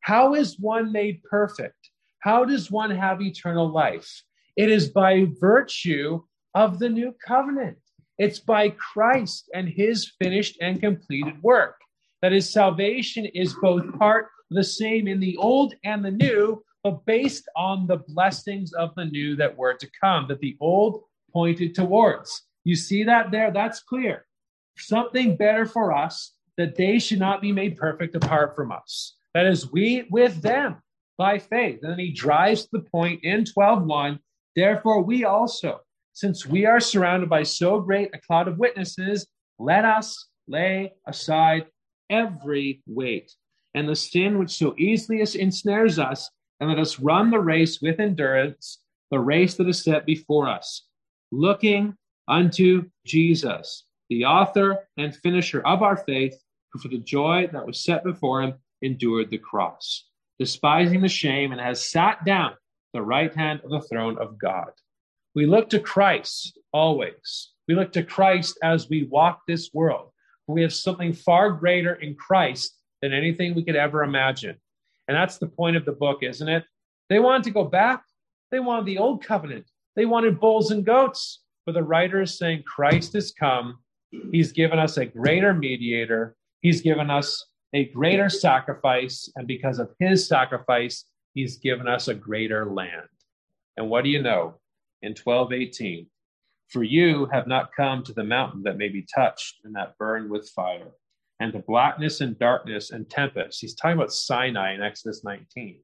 [0.00, 1.90] How is one made perfect?
[2.20, 4.22] How does one have eternal life?
[4.56, 6.22] It is by virtue
[6.54, 7.78] of the new covenant.
[8.18, 11.76] It's by Christ and his finished and completed work.
[12.24, 17.04] That his salvation is both part the same in the old and the new, but
[17.04, 21.02] based on the blessings of the new that were to come, that the old
[21.34, 22.44] pointed towards.
[22.64, 23.50] You see that there?
[23.50, 24.24] That's clear.
[24.78, 29.16] Something better for us that they should not be made perfect apart from us.
[29.34, 30.76] That is, we with them
[31.18, 31.80] by faith.
[31.82, 34.18] And then he drives the point in 12:1.
[34.56, 35.80] Therefore, we also,
[36.14, 39.26] since we are surrounded by so great a cloud of witnesses,
[39.58, 41.66] let us lay aside
[42.10, 43.32] every weight
[43.74, 47.98] and the sin which so easily ensnares us, and let us run the race with
[47.98, 48.78] endurance,
[49.10, 50.86] the race that is set before us,
[51.32, 51.94] looking
[52.28, 56.40] unto Jesus, the author and finisher of our faith,
[56.72, 61.52] who for the joy that was set before him endured the cross, despising the shame,
[61.52, 62.58] and has sat down at
[62.92, 64.70] the right hand of the throne of God.
[65.34, 67.50] We look to Christ always.
[67.66, 70.10] We look to Christ as we walk this world.
[70.46, 74.56] We have something far greater in Christ than anything we could ever imagine.
[75.08, 76.64] And that's the point of the book, isn't it?
[77.08, 78.02] They wanted to go back.
[78.50, 79.66] They wanted the old covenant.
[79.96, 81.42] They wanted bulls and goats.
[81.66, 83.78] But the writer is saying Christ has come.
[84.30, 86.36] He's given us a greater mediator.
[86.60, 89.30] He's given us a greater sacrifice.
[89.36, 91.04] And because of his sacrifice,
[91.34, 93.08] he's given us a greater land.
[93.76, 94.60] And what do you know?
[95.02, 96.06] In 1218,
[96.68, 100.30] for you have not come to the mountain that may be touched and that burned
[100.30, 100.92] with fire,
[101.40, 103.60] and to blackness and darkness and tempest.
[103.60, 105.80] He's talking about Sinai in Exodus 19.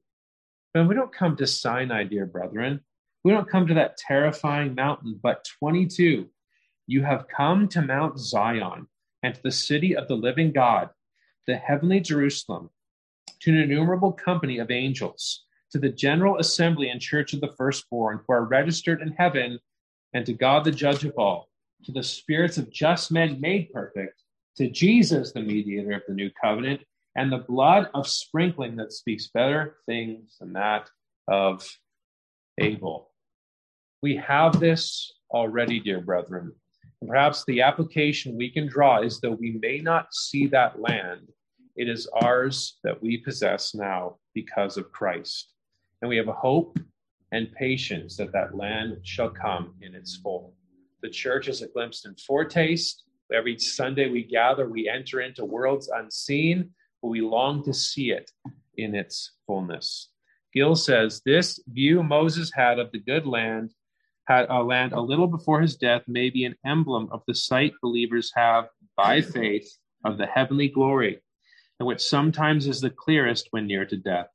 [0.73, 2.81] But we don't come to Sinai, dear brethren.
[3.23, 6.29] We don't come to that terrifying mountain, but 22.
[6.87, 8.87] You have come to Mount Zion
[9.23, 10.89] and to the city of the living God,
[11.45, 12.69] the heavenly Jerusalem,
[13.41, 18.19] to an innumerable company of angels, to the general assembly and church of the firstborn
[18.25, 19.59] who are registered in heaven,
[20.13, 21.49] and to God the judge of all,
[21.85, 24.21] to the spirits of just men made perfect,
[24.57, 26.81] to Jesus, the mediator of the new covenant,
[27.15, 30.89] and the blood of sprinkling that speaks better things than that
[31.27, 31.67] of
[32.59, 33.09] Abel.
[34.01, 36.53] We have this already, dear brethren.
[37.01, 41.27] And perhaps the application we can draw is though we may not see that land,
[41.75, 45.53] it is ours that we possess now because of Christ.
[46.01, 46.77] And we have a hope
[47.31, 50.53] and patience that that land shall come in its full.
[51.01, 53.03] The church is a glimpse and foretaste.
[53.33, 58.29] Every Sunday we gather, we enter into worlds unseen, but we long to see it
[58.77, 60.09] in its fullness.
[60.53, 63.73] Gill says this view Moses had of the good land
[64.27, 67.73] had a land a little before his death may be an emblem of the sight
[67.81, 71.21] believers have by faith of the heavenly glory,
[71.79, 74.27] and which sometimes is the clearest when near to death.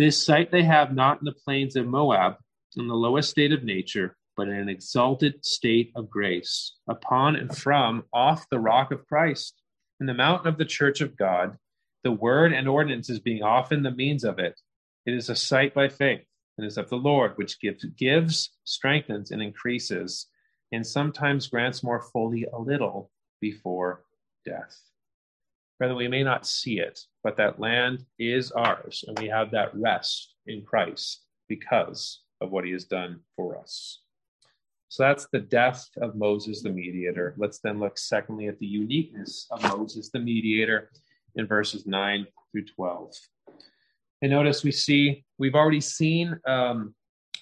[0.00, 2.36] This sight they have not in the plains of Moab,
[2.74, 7.54] in the lowest state of nature, but in an exalted state of grace, upon and
[7.54, 9.60] from off the rock of Christ,
[10.00, 11.58] in the mountain of the church of God,
[12.02, 14.58] the word and ordinances being often the means of it.
[15.04, 16.24] It is a sight by faith
[16.56, 20.28] and is of the Lord, which gives, gives, strengthens, and increases,
[20.72, 24.06] and sometimes grants more fully a little before
[24.46, 24.80] death.
[25.78, 29.74] Rather, we may not see it, but that land is ours, and we have that
[29.74, 34.00] rest in Christ because of what he has done for us.
[34.88, 37.34] So that's the death of Moses the mediator.
[37.36, 40.90] Let's then look, secondly, at the uniqueness of Moses the mediator
[41.36, 43.12] in verses 9 through 12.
[44.22, 46.94] And notice we see, we've already seen um,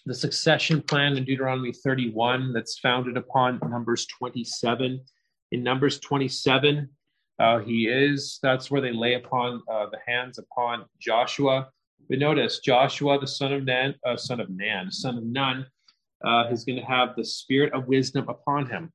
[0.05, 5.01] the succession plan in Deuteronomy 31 that's founded upon Numbers 27.
[5.53, 6.89] In Numbers 27,
[7.39, 11.69] uh, he is, that's where they lay upon uh, the hands upon Joshua.
[12.09, 15.67] But notice, Joshua, the son of Nan, uh, son of Nan, son of Nun,
[16.25, 18.93] uh, is going to have the spirit of wisdom upon him.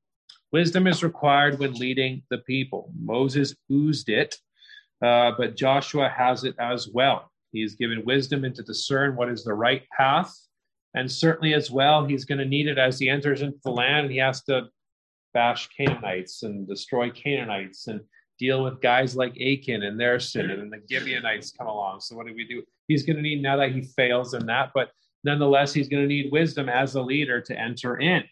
[0.52, 2.92] Wisdom is required when leading the people.
[3.00, 4.36] Moses oozed it,
[5.02, 7.30] uh, but Joshua has it as well.
[7.50, 10.32] He's given wisdom and to discern what is the right path.
[10.94, 14.10] And certainly, as well, he's going to need it as he enters into the land.
[14.10, 14.68] He has to
[15.32, 18.00] bash Canaanites and destroy Canaanites and
[18.38, 20.50] deal with guys like Achan and their sin.
[20.50, 22.00] And then the Gibeonites come along.
[22.00, 22.62] So, what do we do?
[22.88, 24.90] He's going to need, now that he fails in that, but
[25.24, 28.22] nonetheless, he's going to need wisdom as a leader to enter in.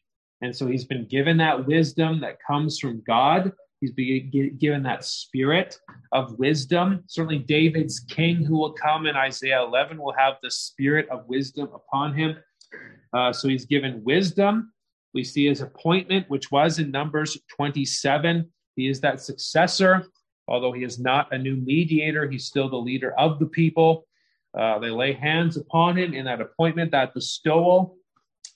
[0.40, 5.04] And so, he's been given that wisdom that comes from God He's being given that
[5.04, 5.76] spirit
[6.12, 7.02] of wisdom.
[7.08, 11.68] Certainly, David's king who will come in Isaiah 11 will have the spirit of wisdom
[11.74, 12.36] upon him.
[13.12, 14.72] Uh, so he's given wisdom.
[15.14, 18.48] We see his appointment, which was in Numbers 27.
[18.76, 20.06] He is that successor.
[20.48, 24.06] Although he is not a new mediator, he's still the leader of the people.
[24.58, 27.96] Uh, they lay hands upon him in that appointment, that bestowal,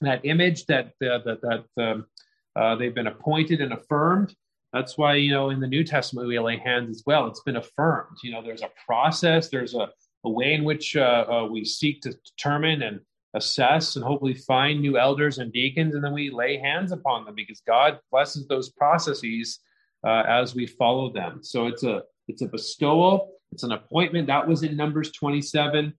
[0.01, 2.07] that image that uh, that that um,
[2.55, 4.35] uh, they've been appointed and affirmed.
[4.73, 7.27] That's why you know in the New Testament we lay hands as well.
[7.27, 8.19] It's been affirmed.
[8.23, 9.49] You know, there's a process.
[9.49, 9.89] There's a,
[10.25, 13.01] a way in which uh, uh, we seek to determine and
[13.33, 17.35] assess and hopefully find new elders and deacons, and then we lay hands upon them
[17.35, 19.61] because God blesses those processes
[20.07, 21.41] uh, as we follow them.
[21.43, 24.29] So it's a it's a bestowal, it's an appointment.
[24.29, 25.93] That was in Numbers 27.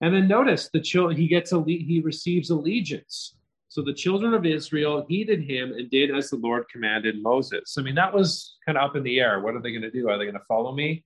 [0.00, 3.36] And then notice the children he gets a he receives allegiance.
[3.68, 7.74] So the children of Israel heeded him and did as the Lord commanded Moses.
[7.76, 9.40] I mean, that was kind of up in the air.
[9.40, 10.08] What are they going to do?
[10.08, 11.04] Are they going to follow me?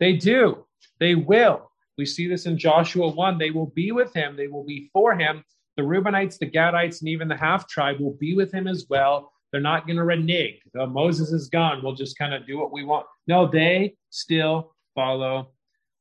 [0.00, 0.66] They do.
[0.98, 1.70] They will.
[1.96, 3.38] We see this in Joshua 1.
[3.38, 5.44] They will be with him, they will be for him.
[5.76, 9.32] The Reubenites, the Gadites, and even the half tribe will be with him as well.
[9.52, 10.60] They're not going to renege.
[10.74, 11.82] Moses is gone.
[11.82, 13.06] We'll just kind of do what we want.
[13.26, 15.50] No, they still follow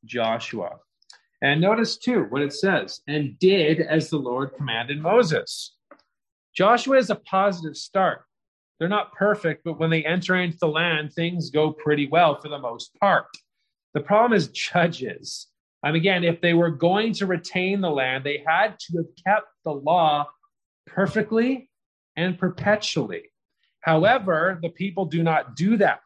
[0.06, 0.78] Joshua.
[1.42, 5.76] And notice too what it says and did as the Lord commanded Moses.
[6.54, 8.24] Joshua is a positive start.
[8.80, 12.50] They're not perfect, but when they enter into the land, things go pretty well for
[12.50, 13.26] the most part.
[13.94, 15.48] The problem is judges.
[15.84, 19.48] And again, if they were going to retain the land, they had to have kept
[19.64, 20.28] the law
[20.86, 21.70] perfectly
[22.16, 23.29] and perpetually.
[23.82, 26.02] However, the people do not do that.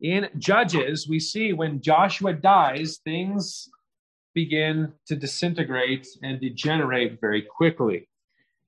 [0.00, 3.68] In Judges, we see when Joshua dies, things
[4.34, 8.08] begin to disintegrate and degenerate very quickly.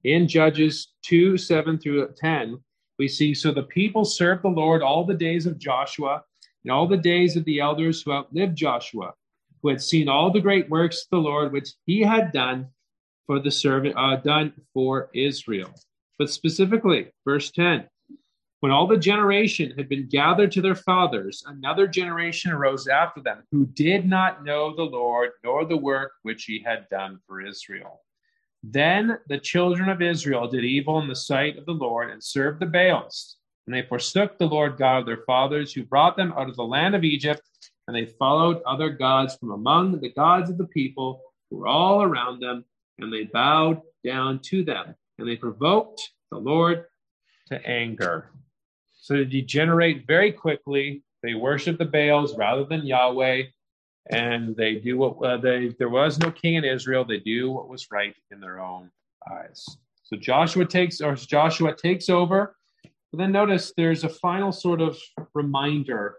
[0.05, 2.59] In Judges 2 7 through 10,
[2.99, 6.23] we see so the people served the Lord all the days of Joshua
[6.65, 9.15] and all the days of the elders who outlived Joshua,
[9.63, 12.67] who had seen all the great works of the Lord which he had done
[13.27, 15.73] for the servant, uh, done for Israel.
[16.19, 17.89] But specifically, verse 10
[18.61, 23.43] when all the generation had been gathered to their fathers, another generation arose after them
[23.51, 28.03] who did not know the Lord nor the work which he had done for Israel.
[28.63, 32.61] Then the children of Israel did evil in the sight of the Lord and served
[32.61, 33.37] the Baals.
[33.67, 36.63] And they forsook the Lord God of their fathers, who brought them out of the
[36.63, 37.43] land of Egypt,
[37.87, 42.03] and they followed other gods from among the gods of the people who were all
[42.03, 42.65] around them,
[42.99, 46.85] and they bowed down to them, and they provoked the Lord
[47.49, 48.31] to anger.
[49.11, 51.03] So they degenerate very quickly.
[51.25, 53.43] They worship the Baals rather than Yahweh,
[54.13, 55.75] and they do what uh, they.
[55.81, 57.05] There was no king in Israel.
[57.05, 58.89] They do what was right in their own
[59.29, 59.67] eyes.
[60.05, 62.55] So Joshua takes, or Joshua takes over.
[62.85, 64.97] But then notice there's a final sort of
[65.35, 66.15] reminder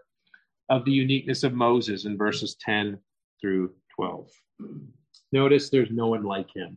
[0.68, 2.98] of the uniqueness of Moses in verses 10
[3.40, 4.28] through 12.
[5.32, 6.76] Notice there's no one like him.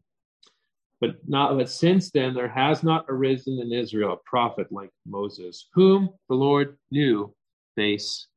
[1.02, 5.68] But not but since then there has not arisen in Israel a prophet like Moses,
[5.74, 7.34] whom the Lord knew
[7.76, 8.28] face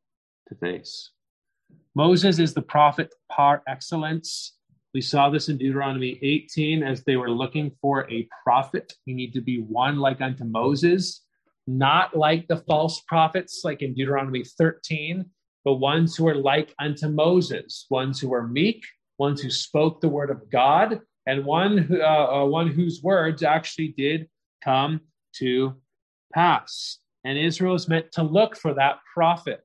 [0.49, 1.13] to face.
[1.95, 4.57] Moses is the prophet par excellence.
[4.95, 8.95] We saw this in Deuteronomy 18 as they were looking for a prophet.
[9.05, 11.25] You need to be one like unto Moses,
[11.67, 15.25] not like the false prophets like in Deuteronomy 13,
[15.65, 18.83] but ones who are like unto Moses, ones who are meek,
[19.19, 23.89] ones who spoke the word of God, and one, uh, uh, one whose words actually
[23.89, 24.29] did
[24.65, 25.03] come
[25.35, 25.75] to
[26.33, 26.99] pass.
[27.23, 29.63] And Israel is meant to look for that prophet.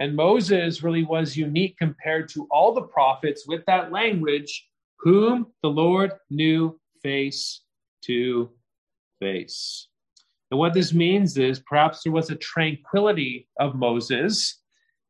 [0.00, 4.66] And Moses really was unique compared to all the prophets with that language,
[4.98, 7.62] whom the Lord knew face
[8.06, 8.50] to
[9.20, 9.86] face.
[10.50, 14.58] And what this means is perhaps there was a tranquility of Moses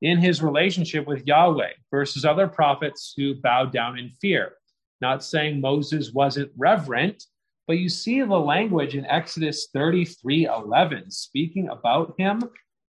[0.03, 4.53] in his relationship with Yahweh versus other prophets who bowed down in fear.
[5.01, 7.25] Not saying Moses wasn't reverent,
[7.67, 12.43] but you see the language in Exodus 33 11 speaking about him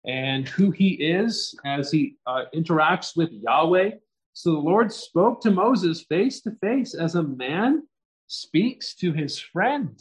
[0.06, 3.90] and who he is as he uh, interacts with Yahweh.
[4.32, 7.82] So the Lord spoke to Moses face to face as a man
[8.28, 9.98] speaks to his friend.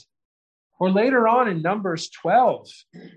[0.77, 2.67] Or later on in Numbers 12,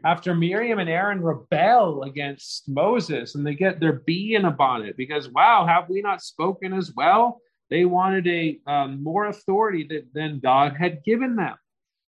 [0.04, 5.28] after Miriam and Aaron rebel against Moses and they get their being upon it because,
[5.28, 7.40] wow, have we not spoken as well?
[7.70, 11.54] They wanted a um, more authority that, than God had given them.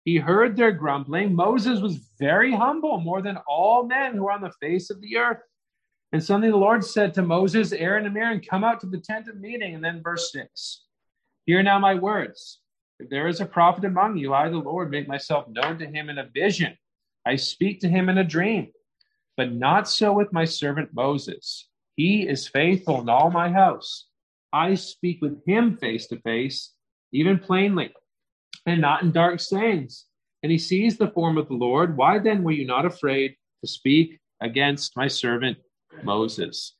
[0.05, 1.35] He heard their grumbling.
[1.35, 5.17] Moses was very humble, more than all men who are on the face of the
[5.17, 5.39] earth.
[6.13, 9.27] And suddenly the Lord said to Moses, Aaron, and Miriam, come out to the tent
[9.27, 9.75] of meeting.
[9.75, 10.83] And then verse 6
[11.45, 12.59] Hear now my words.
[12.99, 16.09] If there is a prophet among you, I, the Lord, make myself known to him
[16.09, 16.75] in a vision.
[17.25, 18.71] I speak to him in a dream.
[19.35, 21.67] But not so with my servant Moses.
[21.95, 24.06] He is faithful in all my house.
[24.57, 26.73] I speak with him face to face,
[27.11, 27.93] even plainly,
[28.65, 30.05] and not in dark sayings.
[30.41, 31.95] And he sees the form of the Lord.
[31.95, 35.59] Why then were you not afraid to speak against my servant
[36.03, 36.73] Moses?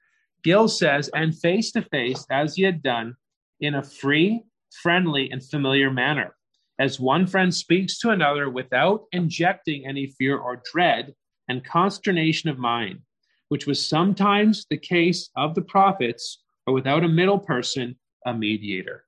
[0.43, 3.15] Gill says, and face to face, as he had done,
[3.59, 4.41] in a free,
[4.81, 6.35] friendly, and familiar manner,
[6.79, 11.13] as one friend speaks to another without injecting any fear or dread
[11.47, 13.01] and consternation of mind,
[13.49, 17.95] which was sometimes the case of the prophets, or without a middle person,
[18.25, 19.05] a mediator.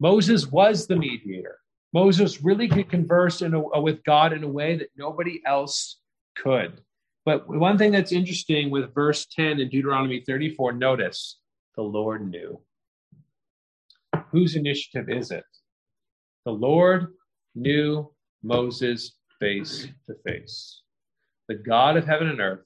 [0.00, 1.58] Moses was the mediator.
[1.92, 6.00] Moses really could converse a, uh, with God in a way that nobody else
[6.34, 6.80] could.
[7.24, 11.38] But one thing that's interesting with verse 10 in Deuteronomy 34, notice
[11.76, 12.60] the Lord knew.
[14.30, 15.44] Whose initiative is it?
[16.44, 17.14] The Lord
[17.54, 18.10] knew
[18.42, 20.82] Moses face to face.
[21.48, 22.64] The God of heaven and earth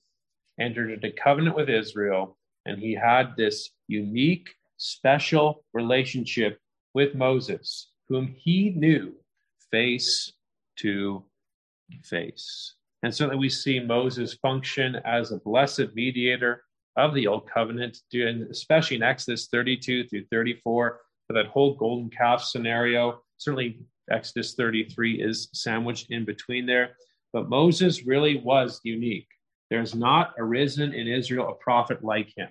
[0.58, 2.37] entered into covenant with Israel,
[2.68, 6.60] and he had this unique, special relationship
[6.94, 9.14] with Moses, whom he knew
[9.70, 10.32] face
[10.76, 11.24] to
[12.04, 12.74] face.
[13.02, 16.62] And that we see Moses function as a blessed mediator
[16.96, 17.98] of the old covenant,
[18.50, 23.20] especially in Exodus 32 through 34, for that whole golden calf scenario.
[23.36, 26.96] Certainly, Exodus 33 is sandwiched in between there.
[27.32, 29.28] But Moses really was unique.
[29.70, 32.48] There's not arisen in Israel a prophet like him.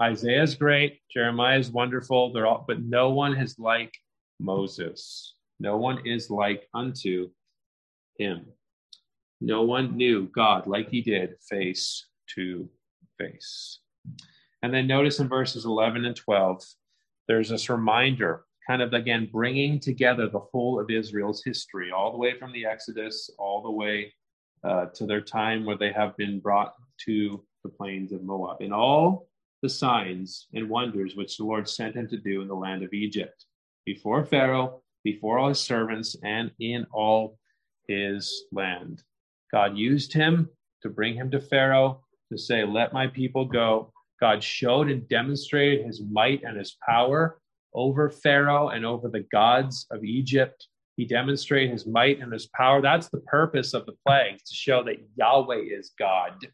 [0.00, 3.92] Isaiah is great, Jeremiah is wonderful, they're all, but no one is like
[4.38, 5.34] Moses.
[5.60, 7.30] No one is like unto
[8.16, 8.46] him.
[9.40, 12.68] No one knew God like he did face to
[13.18, 13.80] face.
[14.62, 16.64] And then notice in verses 11 and 12,
[17.26, 22.18] there's this reminder, kind of again bringing together the whole of Israel's history, all the
[22.18, 24.12] way from the Exodus, all the way
[24.64, 26.74] uh, to their time where they have been brought
[27.04, 29.27] to the plains of Moab, in all
[29.62, 32.92] the signs and wonders which the Lord sent him to do in the land of
[32.92, 33.46] Egypt,
[33.84, 37.38] before Pharaoh, before all his servants, and in all
[37.88, 39.02] his land.
[39.50, 40.48] God used him
[40.82, 43.92] to bring him to Pharaoh to say, Let my people go.
[44.20, 47.40] God showed and demonstrated his might and his power
[47.74, 50.66] over Pharaoh and over the gods of Egypt.
[50.96, 52.82] He demonstrated his might and his power.
[52.82, 56.44] That's the purpose of the plagues to show that Yahweh is God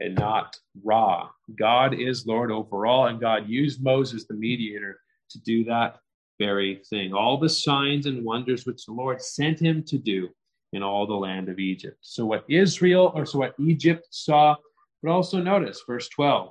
[0.00, 1.28] and not Ra.
[1.58, 5.98] God is Lord over all, and God used Moses, the mediator, to do that
[6.38, 7.12] very thing.
[7.12, 10.28] All the signs and wonders which the Lord sent him to do
[10.72, 11.98] in all the land of Egypt.
[12.00, 14.56] So, what Israel, or so what Egypt saw,
[15.02, 16.50] but also notice verse 12.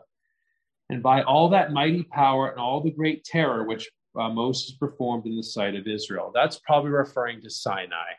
[0.91, 3.89] And by all that mighty power and all the great terror which
[4.19, 6.31] uh, Moses performed in the sight of Israel.
[6.33, 8.11] That's probably referring to Sinai.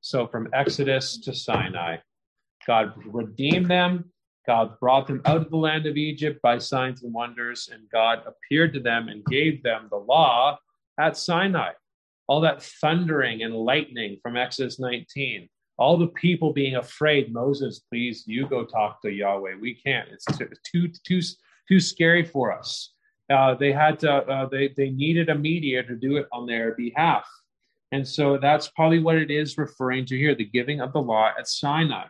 [0.00, 1.96] So, from Exodus to Sinai,
[2.66, 4.12] God redeemed them.
[4.48, 8.22] God brought them out of the land of Egypt by signs and wonders, and God
[8.26, 10.58] appeared to them and gave them the law
[10.98, 11.72] at Sinai
[12.28, 18.24] all that thundering and lightning from Exodus 19, all the people being afraid, Moses, please,
[18.26, 19.54] you go talk to Yahweh.
[19.60, 20.08] We can't.
[20.10, 21.20] It's too too
[21.68, 22.92] too, scary for us.
[23.30, 24.12] Uh, they had to.
[24.12, 27.26] Uh, they they needed a mediator to do it on their behalf,
[27.92, 31.30] and so that's probably what it is referring to here: the giving of the law
[31.38, 32.06] at Sinai,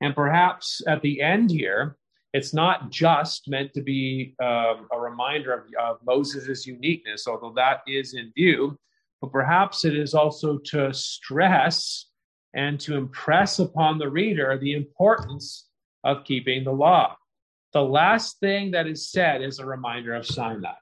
[0.00, 1.96] and perhaps at the end here,
[2.32, 7.80] it's not just meant to be um, a reminder of, of Moses' uniqueness, although that
[7.86, 8.78] is in view
[9.20, 12.06] but perhaps it is also to stress
[12.54, 15.66] and to impress upon the reader the importance
[16.04, 17.14] of keeping the law.
[17.72, 20.74] The last thing that is said is a reminder of Sinai.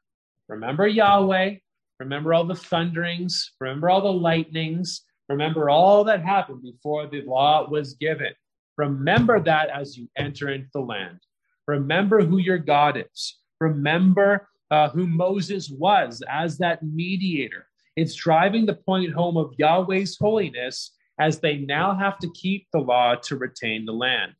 [0.49, 1.57] Remember Yahweh,
[1.99, 7.69] remember all the thunderings, remember all the lightnings, remember all that happened before the law
[7.69, 8.33] was given.
[8.79, 11.19] Remember that as you enter into the land.
[11.67, 13.39] Remember who your God is.
[13.61, 17.67] Remember uh, who Moses was as that mediator.
[17.97, 22.79] It's driving the point home of Yahweh's holiness as they now have to keep the
[22.79, 24.35] law to retain the land.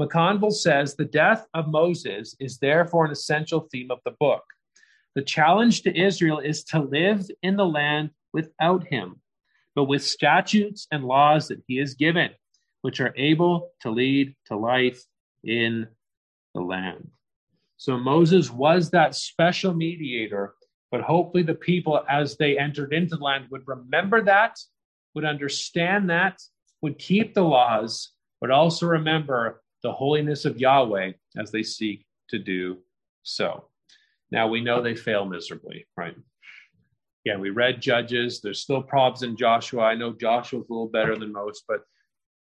[0.00, 4.44] McConville says the death of Moses is therefore an essential theme of the book.
[5.14, 9.20] The challenge to Israel is to live in the land without him,
[9.74, 12.30] but with statutes and laws that he has given,
[12.82, 15.02] which are able to lead to life
[15.42, 15.88] in
[16.54, 17.08] the land.
[17.78, 20.54] So Moses was that special mediator
[20.92, 24.58] but hopefully, the people, as they entered into the land, would remember that,
[25.14, 26.38] would understand that,
[26.82, 28.10] would keep the laws,
[28.42, 32.76] but also remember the holiness of Yahweh as they seek to do
[33.22, 33.68] so.
[34.30, 36.14] Now, we know they fail miserably, right?
[37.24, 38.42] Yeah, we read Judges.
[38.42, 39.84] There's still problems in Joshua.
[39.84, 41.84] I know Joshua's a little better than most, but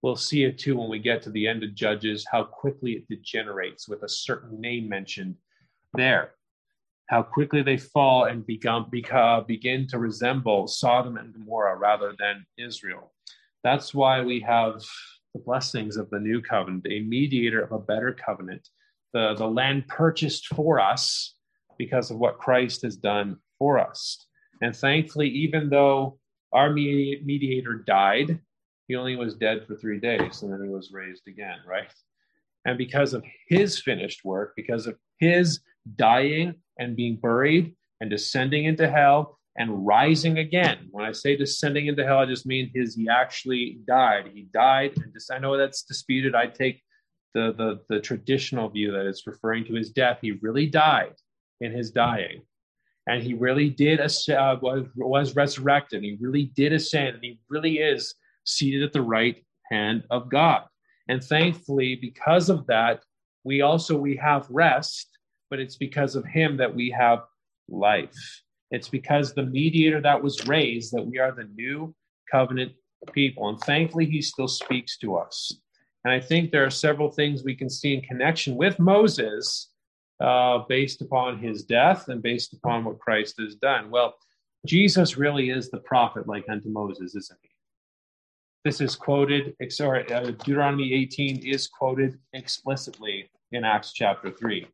[0.02, 3.08] We'll see it too when we get to the end of Judges, how quickly it
[3.08, 5.36] degenerates with a certain name mentioned
[5.94, 6.34] there.
[7.08, 13.14] How quickly they fall and become, begin to resemble Sodom and Gomorrah rather than Israel.
[13.64, 14.84] That's why we have
[15.34, 18.68] the blessings of the new covenant, a mediator of a better covenant,
[19.14, 21.36] the, the land purchased for us
[21.78, 24.26] because of what Christ has done for us.
[24.62, 26.20] And thankfully, even though
[26.52, 28.40] our mediator died,
[28.88, 31.92] he only was dead for three days and then he was raised again, right?
[32.66, 35.62] And because of his finished work, because of his
[35.96, 40.88] dying and being buried and descending into hell and rising again.
[40.92, 44.30] When I say descending into hell, I just mean his he actually died.
[44.34, 46.36] He died, and I know that's disputed.
[46.36, 46.82] I take
[47.34, 50.20] the, the the traditional view that it's referring to his death.
[50.22, 51.16] He really died
[51.60, 52.42] in his dying,
[53.08, 56.04] and he really did uh, was was resurrected.
[56.04, 58.14] He really did ascend, and he really is
[58.48, 60.64] seated at the right hand of God.
[61.08, 63.04] And thankfully, because of that,
[63.44, 65.08] we also we have rest,
[65.50, 67.20] but it's because of him that we have
[67.70, 68.42] life.
[68.72, 71.96] It's because the mediator that was raised that we are the new
[72.30, 72.74] covenant
[73.14, 73.48] people.
[73.48, 75.54] And thankfully, he still speaks to us.
[76.04, 79.70] And I think there are several things we can see in connection with Moses
[80.20, 83.90] uh, based upon his death and based upon what Christ has done.
[83.90, 84.16] Well,
[84.66, 87.47] Jesus really is the prophet like unto Moses, isn't he?
[88.68, 94.68] This is quoted, uh, Deuteronomy 18 is quoted explicitly in Acts chapter 3.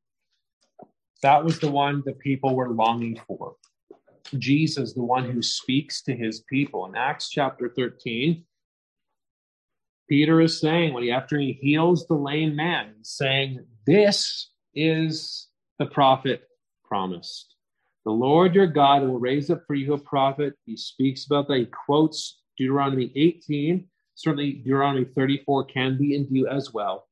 [1.21, 3.53] That was the one the people were longing for.
[4.39, 6.87] Jesus, the one who speaks to his people.
[6.87, 8.43] In Acts chapter 13,
[10.09, 15.85] Peter is saying, when he after he heals the lame man, saying, This is the
[15.85, 16.47] prophet
[16.83, 17.55] promised.
[18.05, 20.55] The Lord your God will raise up for you a prophet.
[20.65, 21.59] He speaks about that.
[21.59, 23.87] He quotes Deuteronomy 18.
[24.15, 27.07] Certainly, Deuteronomy 34 can be in view as well.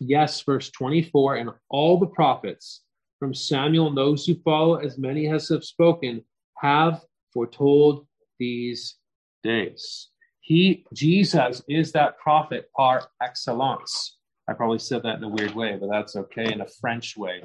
[0.00, 2.82] Yes, verse 24, and all the prophets
[3.18, 6.22] from Samuel and those who follow, as many as have spoken,
[6.58, 7.02] have
[7.32, 8.06] foretold
[8.38, 8.96] these
[9.42, 10.08] days.
[10.40, 14.16] He, Jesus, is that prophet par excellence.
[14.48, 17.42] I probably said that in a weird way, but that's okay in a French way.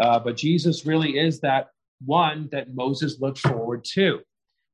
[0.00, 1.68] Uh, but Jesus really is that
[2.04, 4.20] one that Moses looked forward to.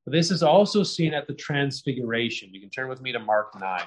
[0.05, 2.53] This is also seen at the Transfiguration.
[2.53, 3.81] You can turn with me to Mark 9.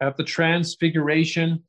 [0.00, 1.62] At the Transfiguration,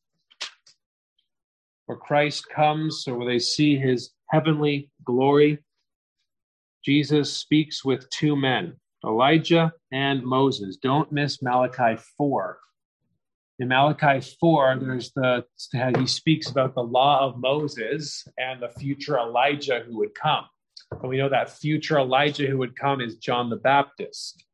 [1.86, 5.60] where Christ comes or where they see his heavenly glory,
[6.86, 8.74] Jesus speaks with two men,
[9.06, 10.78] Elijah and Moses.
[10.78, 12.58] Don't miss Malachi 4.
[13.60, 15.44] In Malachi 4, there's the
[15.98, 20.46] he speaks about the law of Moses and the future Elijah who would come.
[20.92, 24.46] And we know that future Elijah who would come is John the Baptist.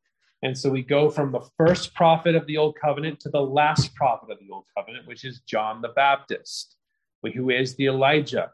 [0.41, 3.93] And so we go from the first prophet of the Old Covenant to the last
[3.95, 6.75] prophet of the Old Covenant, which is John the Baptist
[7.31, 8.51] who is the Elijah.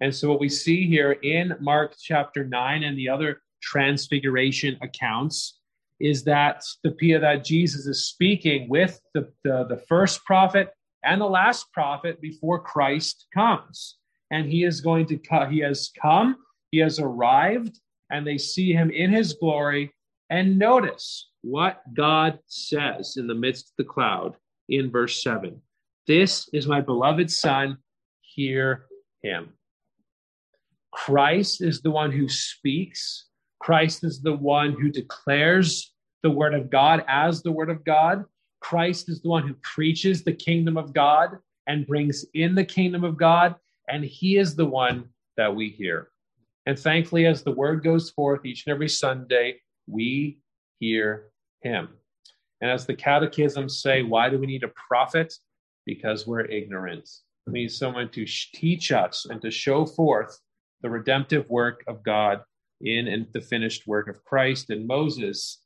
[0.00, 5.59] And so, what we see here in Mark chapter 9 and the other transfiguration accounts
[6.00, 10.70] is that the Pia that Jesus is speaking with the, the, the first prophet
[11.04, 13.96] and the last prophet before Christ comes.
[14.30, 16.36] And he is going to come, he has come,
[16.70, 17.78] he has arrived,
[18.10, 19.92] and they see him in his glory.
[20.30, 24.36] And notice what God says in the midst of the cloud
[24.68, 25.60] in verse 7
[26.06, 27.78] This is my beloved Son
[28.20, 28.86] hear
[29.22, 29.50] him.
[30.92, 33.26] Christ is the one who speaks.
[33.60, 35.92] Christ is the one who declares
[36.22, 38.24] the word of God as the word of God.
[38.60, 43.04] Christ is the one who preaches the kingdom of God and brings in the kingdom
[43.04, 43.54] of God.
[43.88, 46.08] And he is the one that we hear.
[46.66, 50.38] And thankfully, as the word goes forth each and every Sunday, we
[50.78, 51.30] hear
[51.62, 51.88] him.
[52.60, 55.34] And as the catechisms say, why do we need a prophet?
[55.86, 57.08] Because we're ignorant
[57.46, 60.38] We need someone to teach us and to show forth
[60.82, 62.42] the redemptive work of God
[62.80, 64.70] in and the finished work of Christ.
[64.70, 65.58] And Moses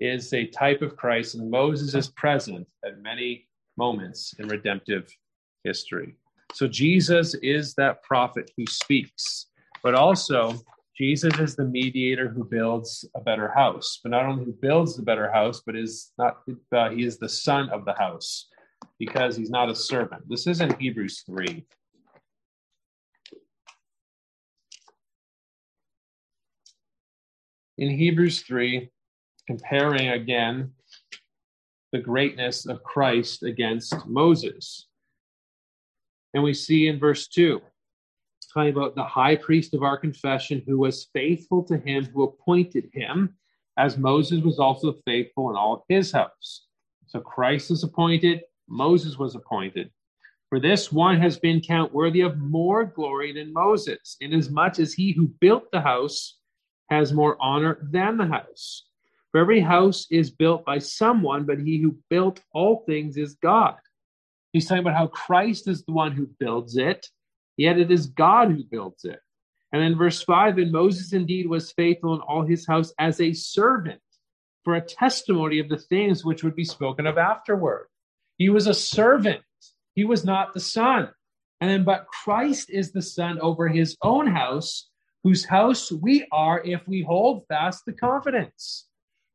[0.00, 5.08] is a type of Christ, and Moses is present at many moments in redemptive
[5.64, 6.16] history.
[6.52, 9.46] So Jesus is that prophet who speaks,
[9.82, 10.54] but also
[10.96, 14.00] Jesus is the mediator who builds a better house.
[14.02, 16.42] But not only who builds the better house, but is not
[16.72, 18.48] uh, he is the son of the house
[18.98, 20.28] because he's not a servant.
[20.28, 21.64] This is in Hebrews 3.
[27.82, 28.88] In Hebrews 3,
[29.48, 30.70] comparing again
[31.90, 34.86] the greatness of Christ against Moses.
[36.32, 37.60] And we see in verse 2,
[38.54, 42.88] talking about the high priest of our confession who was faithful to him who appointed
[42.92, 43.34] him,
[43.76, 46.66] as Moses was also faithful in all his house.
[47.08, 49.90] So Christ is appointed, Moses was appointed.
[50.50, 55.10] For this one has been count worthy of more glory than Moses, inasmuch as he
[55.10, 56.38] who built the house
[56.90, 58.84] has more honor than the house.
[59.30, 63.76] For every house is built by someone, but he who built all things is God.
[64.52, 67.08] He's talking about how Christ is the one who builds it,
[67.56, 69.20] yet it is God who builds it.
[69.72, 73.32] And then verse 5 And Moses indeed was faithful in all his house as a
[73.32, 74.00] servant
[74.64, 77.86] for a testimony of the things which would be spoken of afterward.
[78.36, 79.42] He was a servant,
[79.94, 81.08] he was not the son.
[81.60, 84.90] And then, but Christ is the son over his own house,
[85.22, 88.86] whose house we are if we hold fast the confidence.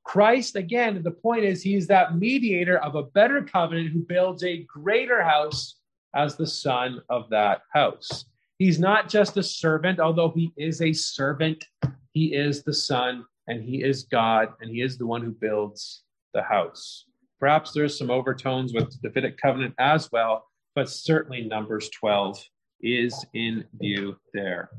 [0.03, 4.63] Christ, again, the point is, he's that mediator of a better covenant who builds a
[4.63, 5.75] greater house
[6.15, 8.25] as the son of that house.
[8.57, 11.65] He's not just a servant, although he is a servant,
[12.13, 16.03] he is the son and he is God and he is the one who builds
[16.33, 17.05] the house.
[17.39, 22.43] Perhaps there's some overtones with the Davidic covenant as well, but certainly Numbers 12
[22.81, 24.69] is in view there.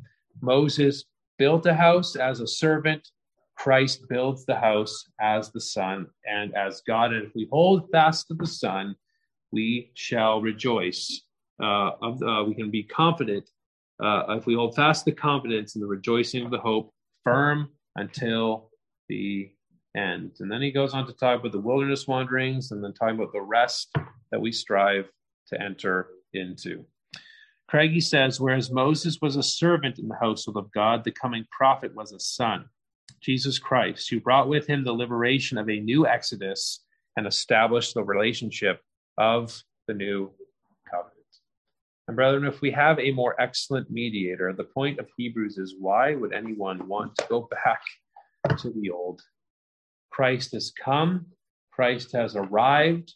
[0.41, 1.05] Moses
[1.39, 3.09] built a house as a servant.
[3.57, 7.12] Christ builds the house as the Son and as God.
[7.12, 8.95] And if we hold fast to the Son,
[9.53, 11.22] we shall rejoice.
[11.61, 13.49] Uh, uh, we can be confident
[14.03, 16.93] uh, if we hold fast the confidence and the rejoicing of the hope
[17.24, 18.70] firm until
[19.09, 19.51] the
[19.97, 20.36] end.
[20.41, 23.32] And then he goes on to talk about the wilderness wanderings and then talking about
[23.32, 23.91] the rest
[24.30, 25.11] that we strive
[25.49, 26.84] to enter into.
[27.68, 31.94] Craigie says, whereas Moses was a servant in the household of God, the coming prophet
[31.94, 32.64] was a son,
[33.20, 36.84] Jesus Christ, who brought with him the liberation of a new exodus
[37.16, 38.80] and established the relationship
[39.18, 40.30] of the new
[40.90, 41.14] covenant.
[42.06, 46.14] And brethren, if we have a more excellent mediator, the point of Hebrews is why
[46.14, 47.82] would anyone want to go back
[48.60, 49.20] to the old?
[50.10, 51.26] Christ has come,
[51.70, 53.14] Christ has arrived,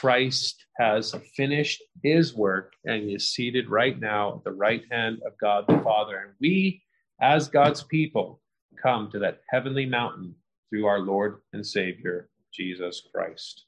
[0.00, 5.38] Christ has finished his work, and is seated right now at the right hand of
[5.38, 6.16] God the Father.
[6.18, 6.82] And we,
[7.20, 8.40] as God's people,
[8.82, 10.34] come to that heavenly mountain
[10.70, 13.64] through our Lord and Savior, Jesus Christ.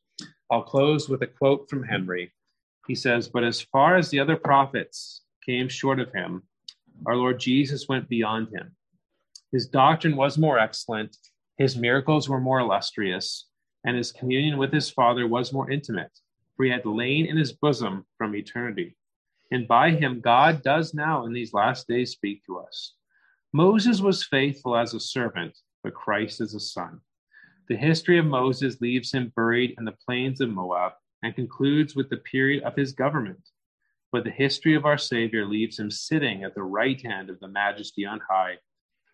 [0.51, 2.33] I'll close with a quote from Henry
[2.87, 6.43] he says, But as far as the other prophets came short of him,
[7.07, 8.72] our Lord Jesus went beyond him.
[9.53, 11.16] His doctrine was more excellent,
[11.57, 13.47] his miracles were more illustrious,
[13.85, 16.12] and his communion with his Father was more intimate,
[16.57, 18.97] for he had lain in his bosom from eternity.
[19.51, 22.95] And by him, God does now in these last days speak to us.
[23.53, 27.01] Moses was faithful as a servant, but Christ is a son.
[27.68, 32.11] The history of Moses leaves him buried in the plains of Moab and concludes with
[32.11, 33.49] the period of his government.
[34.12, 37.49] But the history of our Savior leaves him sitting at the right hand of the
[37.49, 38.59] Majesty on high.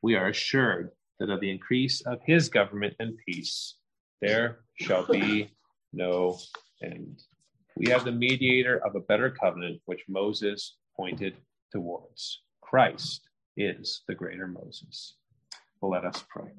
[0.02, 3.76] We are assured that of the increase of his government and peace,
[4.20, 5.50] there shall be
[5.92, 6.38] no
[6.82, 7.22] end.
[7.76, 11.36] We have the mediator of a better covenant, which Moses pointed
[11.72, 12.42] towards.
[12.60, 15.16] Christ is the greater Moses.
[15.80, 16.50] Well, let us pray.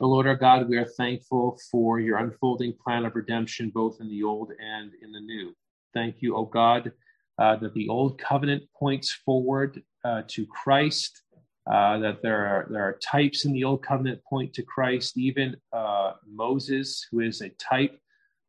[0.00, 4.08] O Lord our God, we are thankful for your unfolding plan of redemption, both in
[4.08, 5.54] the old and in the new.
[5.92, 6.92] Thank you, O God,
[7.38, 11.22] uh, that the old covenant points forward uh, to Christ,
[11.70, 15.56] uh, that there are, there are types in the old covenant point to Christ, even
[15.72, 17.98] uh, Moses, who is a type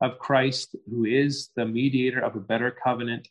[0.01, 3.28] of Christ, who is the mediator of a better covenant.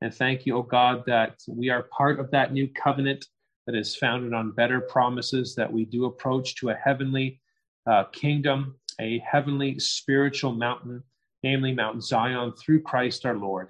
[0.00, 3.24] And thank you, O God, that we are part of that new covenant
[3.66, 7.40] that is founded on better promises, that we do approach to a heavenly
[7.86, 11.02] uh, kingdom, a heavenly spiritual mountain,
[11.42, 13.68] namely Mount Zion, through Christ our Lord.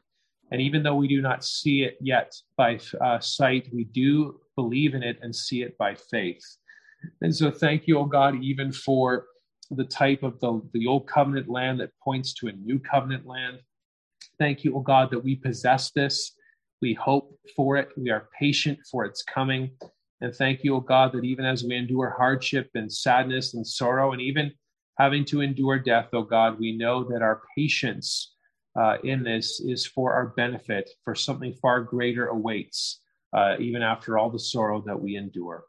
[0.51, 4.93] And even though we do not see it yet by uh, sight, we do believe
[4.99, 6.47] in it and see it by faith.
[7.25, 9.27] And so, thank you, O God, even for
[9.71, 13.57] the type of the, the old covenant land that points to a new covenant land.
[14.39, 16.33] Thank you, O God, that we possess this.
[16.83, 17.89] We hope for it.
[17.97, 19.71] We are patient for its coming.
[20.21, 24.13] And thank you, O God, that even as we endure hardship and sadness and sorrow,
[24.13, 24.53] and even
[24.99, 28.35] having to endure death, O God, we know that our patience
[28.81, 33.01] uh, in this is for our benefit, for something far greater awaits,
[33.33, 35.65] uh, even after all the sorrow that we endure.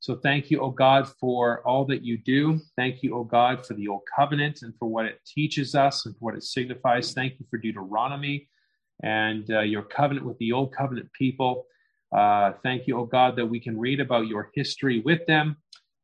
[0.00, 2.58] So thank you, O God, for all that you do.
[2.76, 6.16] Thank you, O God, for the Old Covenant and for what it teaches us and
[6.16, 7.12] for what it signifies.
[7.12, 8.48] Thank you for Deuteronomy
[9.04, 11.66] and uh, your covenant with the Old Covenant people.
[12.12, 15.56] Uh, thank you, O God, that we can read about your history with them.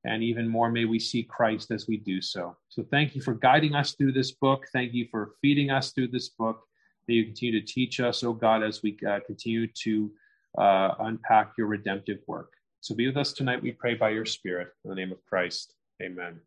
[0.05, 2.57] And even more, may we see Christ as we do so.
[2.69, 4.65] So thank you for guiding us through this book.
[4.73, 6.63] Thank you for feeding us through this book.
[7.09, 10.11] May you continue to teach us, O God, as we uh, continue to
[10.59, 12.53] uh, unpack your redemptive work.
[12.81, 14.69] So be with us tonight, we pray by your Spirit.
[14.85, 16.41] In the name of Christ, amen.